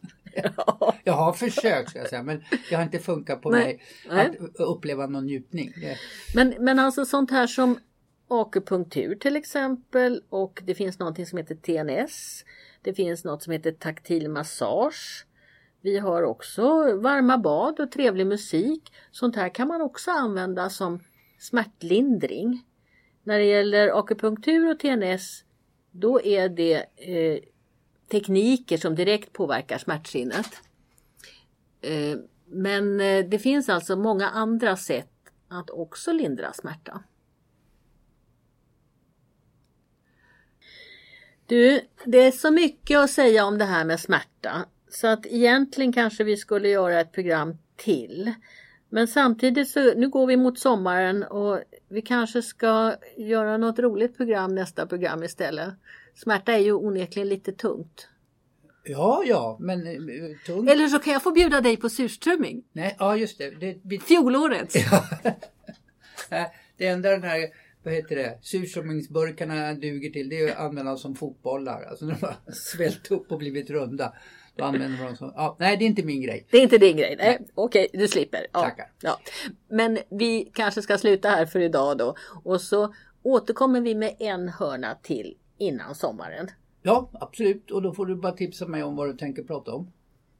Ja. 0.56 0.94
Jag 1.04 1.12
har 1.12 1.32
försökt 1.32 1.94
jag 1.94 2.08
säga, 2.08 2.22
men 2.22 2.44
det 2.70 2.76
har 2.76 2.82
inte 2.82 2.98
funkat 2.98 3.42
på 3.42 3.50
nej. 3.50 3.80
mig 4.08 4.38
att 4.38 4.60
uppleva 4.60 5.06
någon 5.06 5.26
njutning. 5.26 5.72
Men, 6.34 6.54
men 6.58 6.78
alltså 6.78 7.04
sånt 7.04 7.30
här 7.30 7.46
som 7.46 7.78
akupunktur 8.30 9.14
till 9.14 9.36
exempel 9.36 10.22
och 10.28 10.62
det 10.64 10.74
finns 10.74 10.98
någonting 10.98 11.26
som 11.26 11.38
heter 11.38 11.54
TNS. 11.54 12.44
Det 12.82 12.94
finns 12.94 13.24
något 13.24 13.42
som 13.42 13.52
heter 13.52 13.72
taktil 13.72 14.28
massage. 14.28 15.26
Vi 15.80 15.98
har 15.98 16.22
också 16.22 16.62
varma 16.96 17.38
bad 17.38 17.80
och 17.80 17.92
trevlig 17.92 18.26
musik. 18.26 18.92
Sånt 19.10 19.36
här 19.36 19.48
kan 19.48 19.68
man 19.68 19.80
också 19.80 20.10
använda 20.10 20.70
som 20.70 21.00
smärtlindring. 21.38 22.64
När 23.22 23.38
det 23.38 23.44
gäller 23.44 23.98
akupunktur 23.98 24.70
och 24.70 24.78
TNS 24.78 25.44
då 25.90 26.22
är 26.22 26.48
det 26.48 26.86
eh, 26.96 27.38
tekniker 28.10 28.76
som 28.76 28.94
direkt 28.94 29.32
påverkar 29.32 29.78
smärtsinnet. 29.78 30.62
Eh, 31.80 32.18
men 32.46 33.00
eh, 33.00 33.24
det 33.26 33.38
finns 33.38 33.68
alltså 33.68 33.96
många 33.96 34.28
andra 34.28 34.76
sätt 34.76 35.10
att 35.48 35.70
också 35.70 36.12
lindra 36.12 36.52
smärta. 36.52 37.02
Du, 41.50 41.80
det 42.04 42.18
är 42.18 42.30
så 42.30 42.50
mycket 42.50 42.98
att 42.98 43.10
säga 43.10 43.44
om 43.44 43.58
det 43.58 43.64
här 43.64 43.84
med 43.84 44.00
smärta. 44.00 44.64
Så 44.88 45.06
att 45.06 45.26
egentligen 45.26 45.92
kanske 45.92 46.24
vi 46.24 46.36
skulle 46.36 46.68
göra 46.68 47.00
ett 47.00 47.12
program 47.12 47.58
till. 47.76 48.32
Men 48.88 49.08
samtidigt 49.08 49.68
så 49.68 49.94
nu 49.94 50.08
går 50.08 50.26
vi 50.26 50.36
mot 50.36 50.58
sommaren 50.58 51.22
och 51.22 51.60
vi 51.88 52.02
kanske 52.02 52.42
ska 52.42 52.94
göra 53.16 53.56
något 53.56 53.78
roligt 53.78 54.16
program 54.16 54.54
nästa 54.54 54.86
program 54.86 55.22
istället. 55.22 55.74
Smärta 56.14 56.52
är 56.52 56.58
ju 56.58 56.72
onekligen 56.72 57.28
lite 57.28 57.52
tungt. 57.52 58.08
Ja, 58.84 59.22
ja, 59.26 59.56
men 59.60 59.86
eh, 59.86 59.94
tungt. 60.46 60.70
Eller 60.70 60.86
så 60.86 60.98
kan 60.98 61.12
jag 61.12 61.22
få 61.22 61.32
bjuda 61.32 61.60
dig 61.60 61.76
på 61.76 61.88
surströmming. 61.88 62.62
Nej, 62.72 62.96
ja 62.98 63.16
just 63.16 63.38
det. 63.38 63.50
det 63.50 63.80
vi... 63.82 63.98
Fjolårets. 63.98 64.76
Det 66.76 66.86
enda 66.86 67.10
den 67.10 67.22
här 67.22 67.48
vad 67.82 67.94
heter 67.94 68.16
det, 68.16 68.38
surströmmingsburkarna 68.42 69.74
duger 69.74 70.10
till 70.10 70.28
det 70.28 70.40
är 70.40 70.52
att 70.52 70.58
använda 70.58 70.96
som 70.96 71.14
fotbollar. 71.14 71.82
Alltså 71.82 72.04
när 72.04 72.14
de 72.20 72.26
har 72.26 72.36
svällt 72.52 73.10
upp 73.10 73.32
och 73.32 73.38
blivit 73.38 73.70
runda. 73.70 74.14
Då 74.56 74.64
använder 74.64 74.98
man 74.98 75.06
dem 75.06 75.16
som, 75.16 75.32
ja, 75.36 75.56
nej 75.58 75.76
det 75.76 75.84
är 75.84 75.86
inte 75.86 76.02
min 76.02 76.22
grej. 76.22 76.46
Det 76.50 76.56
är 76.56 76.62
inte 76.62 76.78
din 76.78 76.96
grej? 76.96 77.16
Nej. 77.18 77.36
nej. 77.40 77.48
Okej, 77.54 77.88
du 77.92 78.08
slipper. 78.08 78.46
Ja, 78.52 78.62
Tackar. 78.62 78.92
Ja. 79.02 79.20
Men 79.68 79.98
vi 80.10 80.50
kanske 80.54 80.82
ska 80.82 80.98
sluta 80.98 81.28
här 81.28 81.46
för 81.46 81.60
idag 81.60 81.98
då. 81.98 82.14
Och 82.44 82.60
så 82.60 82.94
återkommer 83.22 83.80
vi 83.80 83.94
med 83.94 84.16
en 84.18 84.48
hörna 84.48 84.94
till 85.02 85.36
innan 85.58 85.94
sommaren. 85.94 86.48
Ja, 86.82 87.10
absolut. 87.12 87.70
Och 87.70 87.82
då 87.82 87.94
får 87.94 88.06
du 88.06 88.16
bara 88.16 88.32
tipsa 88.32 88.66
mig 88.66 88.82
om 88.82 88.96
vad 88.96 89.08
du 89.08 89.16
tänker 89.16 89.42
prata 89.42 89.72
om. 89.72 89.92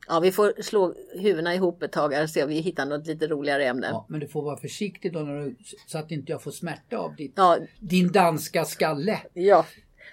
Ja, 0.08 0.20
vi 0.20 0.32
får 0.32 0.62
slå 0.62 0.94
huvudena 1.14 1.54
ihop 1.54 1.82
ett 1.82 1.92
tag 1.92 2.12
här 2.12 2.22
och 2.22 2.30
se 2.30 2.42
om 2.42 2.48
vi 2.48 2.60
hittar 2.60 2.86
något 2.86 3.06
lite 3.06 3.26
roligare 3.26 3.64
ämne. 3.64 3.86
Ja, 3.86 4.06
men 4.08 4.20
du 4.20 4.28
får 4.28 4.42
vara 4.42 4.56
försiktig 4.56 5.12
då 5.12 5.18
när 5.18 5.40
du, 5.40 5.56
så 5.86 5.98
att 5.98 6.10
inte 6.10 6.32
jag 6.32 6.42
får 6.42 6.50
smärta 6.50 6.98
av 6.98 7.16
ditt, 7.16 7.32
ja. 7.36 7.58
din 7.80 8.12
danska 8.12 8.64
skalle. 8.64 9.20
Ja, 9.32 9.66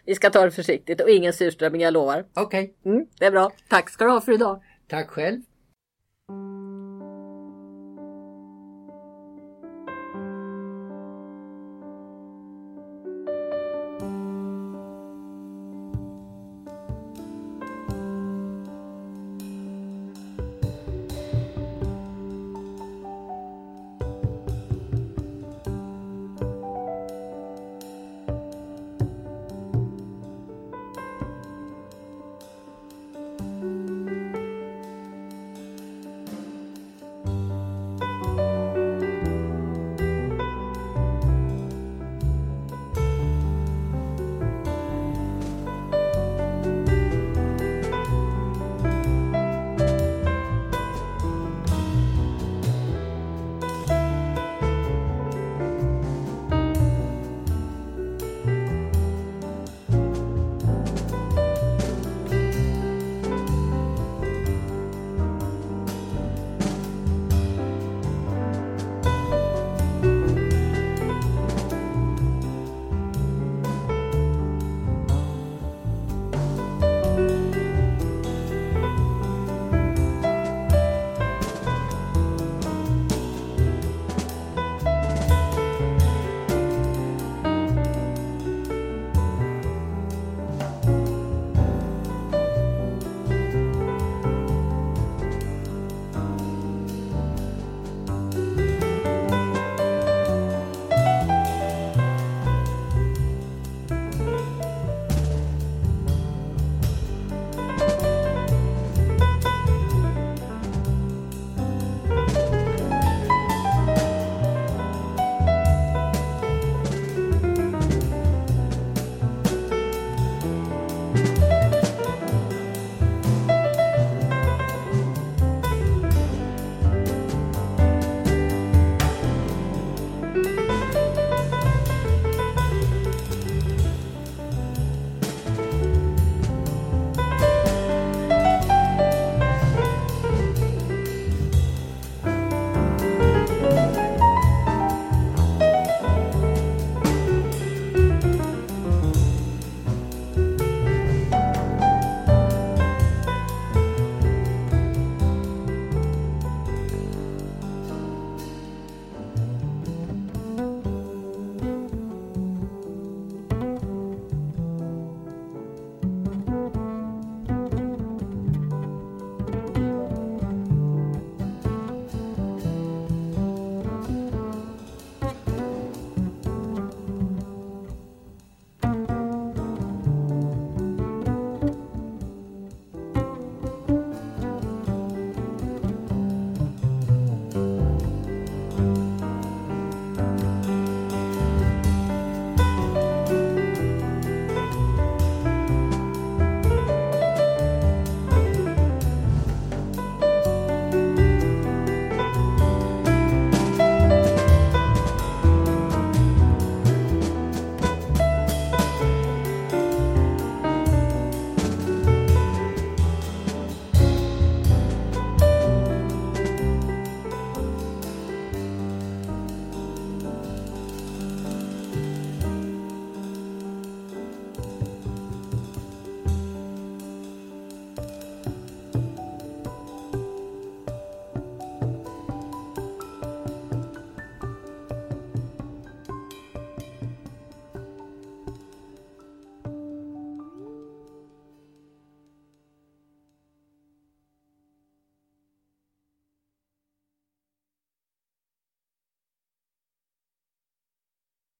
vi 0.06 0.16
ska 0.16 0.30
ta 0.30 0.46
det 0.46 0.52
försiktigt 0.52 1.02
och 1.02 1.10
ingen 1.10 1.34
surströmming, 1.34 1.82
jag 1.82 1.94
lovar. 1.94 2.26
Okej. 2.34 2.76
Okay. 2.82 2.94
Mm, 2.94 3.08
det 3.20 3.26
är 3.26 3.32
bra. 3.32 3.52
Tack 3.70 3.90
ska 3.90 4.06
du 4.06 4.12
ha 4.12 4.22
för 4.22 4.32
idag. 4.32 4.64
Tack 4.88 5.10
själv. 5.10 5.42